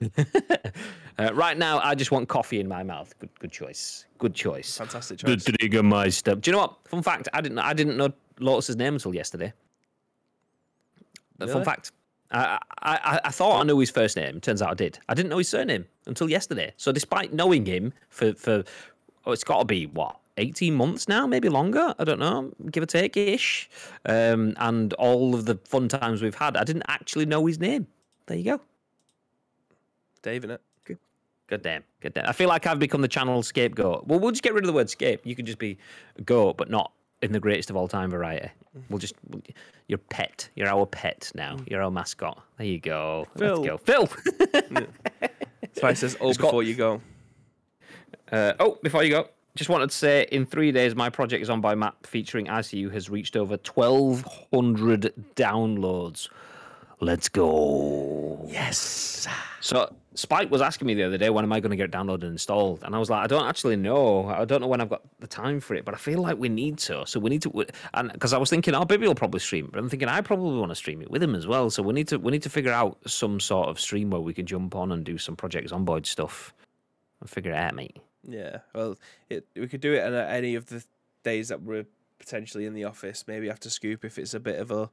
[1.18, 3.16] uh, right now, I just want coffee in my mouth.
[3.20, 4.06] Good good choice.
[4.18, 4.76] Good choice.
[4.76, 5.44] Fantastic choice.
[5.44, 6.40] The Diggermeister.
[6.40, 6.88] Do you know what?
[6.88, 9.52] Fun fact: I didn't I didn't know Lotus's name until yesterday.
[11.38, 11.52] Really?
[11.52, 11.92] Fun fact.
[12.32, 14.40] I, I I thought I knew his first name.
[14.40, 14.98] Turns out I did.
[15.08, 16.72] I didn't know his surname until yesterday.
[16.76, 18.64] So despite knowing him for for
[19.26, 21.94] oh, it's got to be what 18 months now, maybe longer.
[21.98, 23.68] I don't know, give or take ish.
[24.04, 27.86] Um, and all of the fun times we've had, I didn't actually know his name.
[28.26, 28.60] There you go.
[30.22, 30.60] Dave, it.
[30.84, 30.98] Good.
[31.46, 31.84] Good damn.
[32.00, 32.26] Good damn.
[32.26, 34.06] I feel like I've become the channel scapegoat.
[34.06, 35.20] Well, we'll just get rid of the word scape.
[35.24, 35.78] You can just be
[36.24, 36.92] goat, but not
[37.22, 38.50] in the greatest of all time variety.
[38.90, 39.14] We'll just
[39.86, 40.48] your pet.
[40.54, 41.56] You're our pet now.
[41.66, 42.42] You're our mascot.
[42.58, 43.26] There you go.
[43.36, 43.62] Phil.
[43.62, 43.76] Let's go.
[43.78, 44.86] Phil.
[45.82, 47.02] It says oh before you go.
[48.32, 49.28] Uh, oh, before you go.
[49.56, 53.36] Just wanted to say, in three days, my Project Zomboid map featuring ICU has reached
[53.36, 56.28] over 1,200 downloads.
[57.00, 58.46] Let's go.
[58.50, 59.26] Yes.
[59.60, 61.90] So Spike was asking me the other day, when am I going to get it
[61.90, 62.84] downloaded and installed?
[62.84, 64.26] And I was like, I don't actually know.
[64.26, 66.50] I don't know when I've got the time for it, but I feel like we
[66.50, 67.06] need to.
[67.06, 69.78] So we need to, and because I was thinking, oh, Bibby will probably stream but
[69.78, 71.70] I'm thinking I probably want to stream it with him as well.
[71.70, 74.34] So we need to, we need to figure out some sort of stream where we
[74.34, 76.52] can jump on and do some Project Zomboid stuff
[77.20, 77.96] and figure it out, mate.
[78.28, 78.98] Yeah, well,
[79.30, 80.84] it, we could do it on any of the
[81.22, 81.86] days that we're
[82.18, 83.24] potentially in the office.
[83.26, 84.90] Maybe after Scoop if it's a bit of a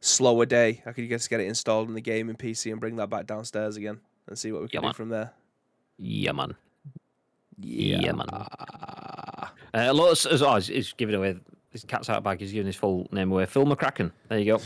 [0.00, 0.82] slower day.
[0.86, 3.76] I could just get it installed in the gaming PC and bring that back downstairs
[3.76, 5.32] again and see what we can yeah, do from there.
[5.98, 6.54] Yeah, man.
[7.58, 8.26] Yeah, yeah man.
[9.72, 11.38] Uh, Lotus, as always, is giving away
[11.70, 12.40] his cat's out of bag.
[12.40, 13.46] He's giving his full name away.
[13.46, 14.10] Phil McCracken.
[14.28, 14.60] There you go.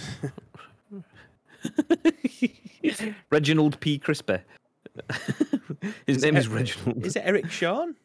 [3.31, 3.99] Reginald P.
[3.99, 4.39] Crispy.
[6.07, 7.05] his is name is Reginald.
[7.05, 7.97] Is it Eric Sean?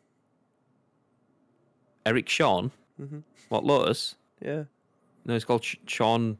[2.09, 2.71] Eric Sean.
[2.99, 3.19] Mm-hmm.
[3.49, 4.15] What Lotus?
[4.41, 4.63] Yeah.
[5.25, 6.39] No, it's called Sean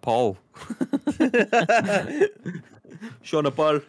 [0.00, 0.38] Paul.
[3.22, 3.80] Sean Paul.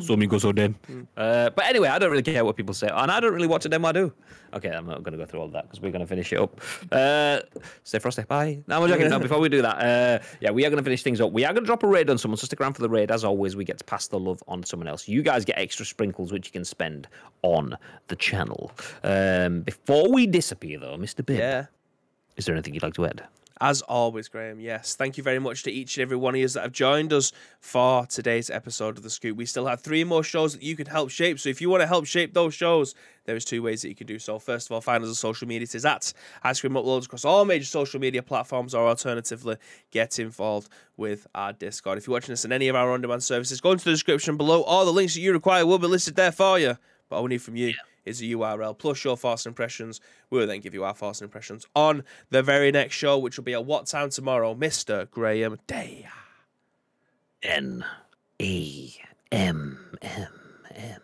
[0.00, 0.74] So me go so then.
[1.16, 3.64] Uh, but anyway, I don't really care what people say, and I don't really watch
[3.64, 3.84] them.
[3.84, 4.12] I do.
[4.54, 6.38] Okay, I'm not going to go through all that because we're going to finish it
[6.40, 6.60] up.
[6.90, 7.40] Uh,
[7.84, 8.22] stay frosty.
[8.22, 8.60] Bye.
[8.66, 9.08] No, I'm joking.
[9.10, 11.32] now before we do that, uh, yeah, we are going to finish things up.
[11.32, 13.10] We are going to drop a raid on someone, so stick around for the raid.
[13.10, 15.06] As always, we get to pass the love on to someone else.
[15.08, 17.08] You guys get extra sprinkles, which you can spend
[17.42, 17.76] on
[18.08, 18.72] the channel.
[19.04, 21.24] Um, before we disappear, though, Mr.
[21.24, 21.66] Bib, Yeah.
[22.36, 23.22] is there anything you'd like to add?
[23.60, 24.94] As always, Graham, yes.
[24.94, 27.32] Thank you very much to each and every one of you that have joined us
[27.60, 29.36] for today's episode of The Scoop.
[29.36, 31.40] We still have three more shows that you can help shape.
[31.40, 32.94] So if you want to help shape those shows,
[33.24, 34.38] there is two ways that you can do so.
[34.38, 35.64] First of all, find us on social media.
[35.64, 36.12] It is at
[36.44, 39.56] Ice Cream Uploads across all major social media platforms, or alternatively,
[39.90, 41.98] get involved with our Discord.
[41.98, 44.62] If you're watching us on any of our on-demand services, go into the description below.
[44.62, 46.78] All the links that you require will be listed there for you.
[47.08, 47.74] But all we need from you
[48.08, 50.00] is a URL plus your first impressions.
[50.30, 53.44] We will then give you our first impressions on the very next show, which will
[53.44, 55.10] be at what time tomorrow, Mr.
[55.10, 56.08] Graham Day.
[57.42, 57.84] N
[58.40, 58.94] A
[59.30, 60.28] M M
[60.74, 61.00] M.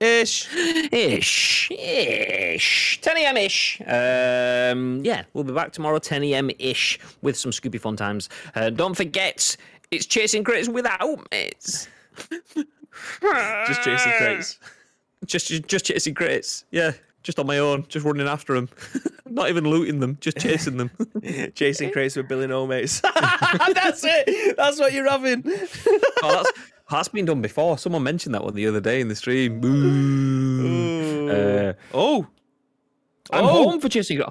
[0.00, 0.48] Ish.
[0.92, 1.70] Ish.
[1.72, 3.00] Ish.
[3.02, 3.36] 10 a.m.
[3.36, 3.80] ish.
[3.80, 6.50] Um, yeah, we'll be back tomorrow, 10 a.m.
[6.58, 8.28] ish, with some Scooby Fun Times.
[8.54, 9.56] Uh, don't forget,
[9.90, 11.88] it's Chasing Crits without mates.
[13.66, 14.58] Just chasing crates.
[15.26, 16.64] Just, just, chasing crits.
[16.70, 16.92] Yeah,
[17.22, 18.68] just on my own, just running after them.
[19.26, 20.90] Not even looting them, just chasing them.
[21.54, 23.00] Chasing crates with Billy No Mates.
[23.74, 24.56] That's it.
[24.56, 25.42] That's what you're having.
[25.46, 26.52] oh, that's,
[26.90, 27.76] that's been done before.
[27.76, 29.60] Someone mentioned that one the other day in the stream.
[31.30, 32.26] Uh, oh,
[33.30, 33.70] I'm Oh.
[33.70, 34.22] home for chasing.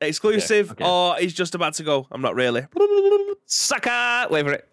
[0.00, 0.70] exclusive.
[0.72, 0.84] okay.
[0.86, 2.06] Oh, he's just about to go.
[2.10, 2.66] I'm not really.
[3.44, 4.28] Sucker!
[4.30, 4.68] Wait for it.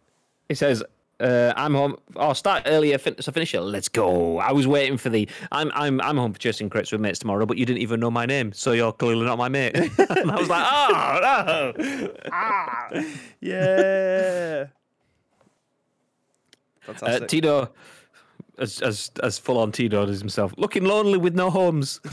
[0.47, 0.83] It says,
[1.21, 3.61] uh, "I'm home." Oh, start earlier, fin- so finish it.
[3.61, 4.39] Let's go.
[4.39, 5.29] I was waiting for the.
[5.51, 8.11] I'm I'm I'm home for chasing crits with mates tomorrow, but you didn't even know
[8.11, 9.75] my name, so you're clearly not my mate.
[9.97, 12.13] and I was like, oh no.
[12.31, 12.89] Ah.
[13.39, 14.65] Yeah.
[16.87, 17.27] Uh, Fantastic.
[17.27, 17.69] Tito,
[18.57, 21.99] as as as full on Tito as himself, looking lonely with no homes.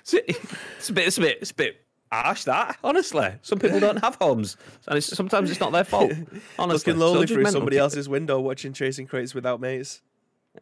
[0.12, 2.44] it's a bit, it's a bit, it's a bit harsh.
[2.44, 4.56] That honestly, some people don't have homes,
[4.86, 6.12] and it's, sometimes it's not their fault.
[6.58, 10.02] Honestly, Looking lonely So through somebody else's window watching Chasing Crates without mates.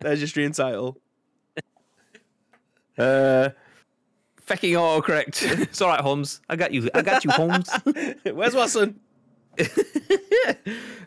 [0.01, 0.99] There's your stream title.
[2.99, 3.51] Uh,
[4.45, 5.41] fecking autocorrect.
[5.62, 6.41] it's all right, Holmes.
[6.49, 6.91] I got you.
[6.95, 7.70] I got you, Holmes.
[8.25, 8.99] Where's Watson?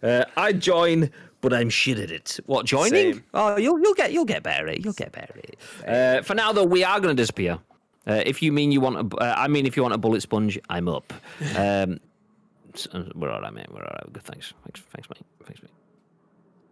[0.02, 1.12] Uh, I join,
[1.42, 2.40] but I'm shit at it.
[2.46, 3.16] What joining?
[3.16, 3.24] Same.
[3.34, 4.86] Oh, you'll you'll get you'll get better at it.
[4.86, 5.60] You'll get better at it.
[5.86, 7.60] Uh, for now, though, we are going to disappear.
[8.08, 10.22] Uh, if you mean you want a, uh, I mean, if you want a bullet
[10.22, 11.14] sponge, I'm up.
[11.56, 12.00] Um,
[12.74, 13.68] s- uh, we're all right, mate.
[13.72, 14.14] We're all right.
[14.14, 14.24] Good.
[14.24, 14.54] Thanks.
[14.66, 14.82] Thanks.
[14.94, 15.26] Thanks, mate.
[15.46, 15.72] Thanks, mate.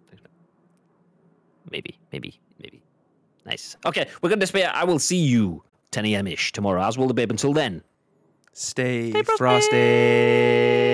[0.09, 0.31] Thanks, mate.
[1.71, 1.99] Maybe.
[2.11, 2.39] Maybe.
[2.61, 2.81] Maybe.
[3.45, 3.75] Nice.
[3.85, 4.71] Okay, we're going to disappear.
[4.73, 6.27] I will see you 10 a.m.
[6.27, 7.29] ish tomorrow, as will the babe.
[7.31, 7.83] Until then.
[8.53, 9.37] Stay frosty.
[9.37, 10.88] frosty.